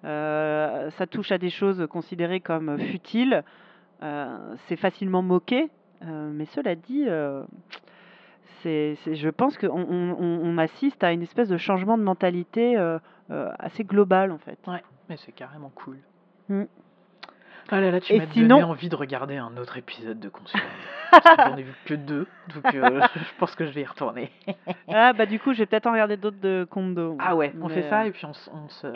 euh, 0.04 0.90
ça 0.90 1.06
touche 1.06 1.32
à 1.32 1.38
des 1.38 1.50
choses 1.50 1.86
considérées 1.90 2.40
comme 2.40 2.78
futiles, 2.78 3.42
c'est 4.00 4.76
facilement 4.76 5.22
moqué. 5.22 5.70
Euh, 6.04 6.30
mais 6.32 6.44
cela 6.46 6.74
dit, 6.76 7.04
euh, 7.08 7.42
c'est, 8.62 8.96
c'est- 9.02 9.16
je 9.16 9.28
pense 9.28 9.58
qu'on 9.58 9.68
on, 9.68 10.58
assiste 10.58 11.02
à 11.02 11.12
une 11.12 11.22
espèce 11.22 11.48
de 11.48 11.56
changement 11.56 11.98
de 11.98 12.02
mentalité 12.04 12.76
euh, 12.76 12.98
euh, 13.30 13.50
assez 13.58 13.82
global 13.84 14.30
en 14.30 14.38
fait. 14.38 14.58
Ouais, 14.66 14.82
mais 15.08 15.16
c'est 15.16 15.32
carrément 15.32 15.70
cool. 15.74 15.98
Mm. 16.48 16.64
Ah 17.70 17.80
là 17.80 17.90
là, 17.90 18.00
tu 18.00 18.14
Et 18.14 18.18
m'as 18.18 18.26
sinon- 18.28 18.48
donné 18.56 18.62
envie 18.62 18.88
de 18.88 18.96
regarder 18.96 19.36
un 19.36 19.56
autre 19.58 19.76
épisode 19.76 20.18
de 20.20 20.28
que 20.30 20.38
J'en 21.36 21.56
ai 21.56 21.62
vu 21.62 21.74
que 21.84 21.94
deux, 21.94 22.26
donc 22.54 22.74
euh, 22.74 23.00
je 23.16 23.38
pense 23.38 23.54
que 23.56 23.66
je 23.66 23.72
vais 23.72 23.82
y 23.82 23.86
retourner. 23.86 24.30
Ah 24.88 25.12
bah 25.12 25.26
du 25.26 25.38
coup, 25.38 25.52
je 25.52 25.58
vais 25.58 25.66
peut-être 25.66 25.86
en 25.86 25.92
regarder 25.92 26.16
d'autres 26.16 26.40
de 26.40 26.66
Kondo. 26.70 27.16
Ah 27.20 27.36
ouais, 27.36 27.52
on 27.60 27.68
fait 27.68 27.82
ça 27.90 28.02
euh, 28.02 28.04
et 28.06 28.10
puis 28.12 28.24
on 28.24 28.32
se, 28.68 28.86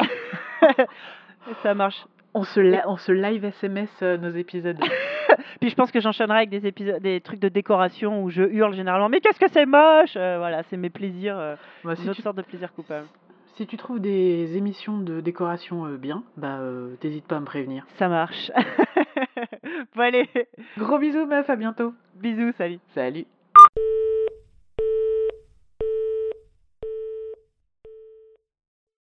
ça 1.62 1.74
marche. 1.74 2.06
On 2.34 2.44
se, 2.44 2.60
la- 2.60 2.88
on 2.88 2.96
se 2.96 3.12
live 3.12 3.44
SMS 3.44 3.90
euh, 4.02 4.16
nos 4.16 4.30
épisodes. 4.30 4.78
Puis 5.60 5.70
je 5.70 5.74
pense 5.74 5.90
que 5.90 6.00
j'enchaînerai 6.00 6.38
avec 6.38 6.50
des 6.50 6.66
épisodes, 6.66 7.00
des 7.00 7.20
trucs 7.20 7.40
de 7.40 7.48
décoration 7.48 8.22
où 8.22 8.30
je 8.30 8.42
hurle 8.42 8.74
généralement. 8.74 9.08
Mais 9.08 9.20
qu'est-ce 9.20 9.38
que 9.40 9.50
c'est 9.50 9.66
moche? 9.66 10.14
Euh, 10.16 10.36
Voilà, 10.38 10.62
c'est 10.64 10.76
mes 10.76 10.90
plaisirs, 10.90 11.38
euh, 11.38 11.56
Bah, 11.84 11.94
une 11.98 12.08
autre 12.08 12.16
tu, 12.16 12.22
sorte 12.22 12.36
de 12.36 12.42
plaisir 12.42 12.72
coupable. 12.74 13.06
si 13.56 13.66
tu 13.66 13.76
trouves 13.76 14.00
des 14.00 14.56
émissions 14.56 14.98
de 14.98 15.20
décoration 15.20 15.86
euh, 15.86 15.96
bien, 15.96 16.22
bah 16.36 16.58
euh, 16.60 16.94
t'hésites 17.00 17.26
pas 17.26 17.36
à 17.36 17.40
me 17.40 17.44
prévenir. 17.46 17.86
Ça 17.98 18.08
marche. 18.08 18.50
bon 19.94 20.02
allez, 20.02 20.28
Gros 20.78 20.98
bisous 20.98 21.26
meuf, 21.26 21.48
à 21.48 21.56
bientôt. 21.56 21.94
bisous, 22.16 22.52
salut. 22.58 22.78
Salut. 22.94 23.26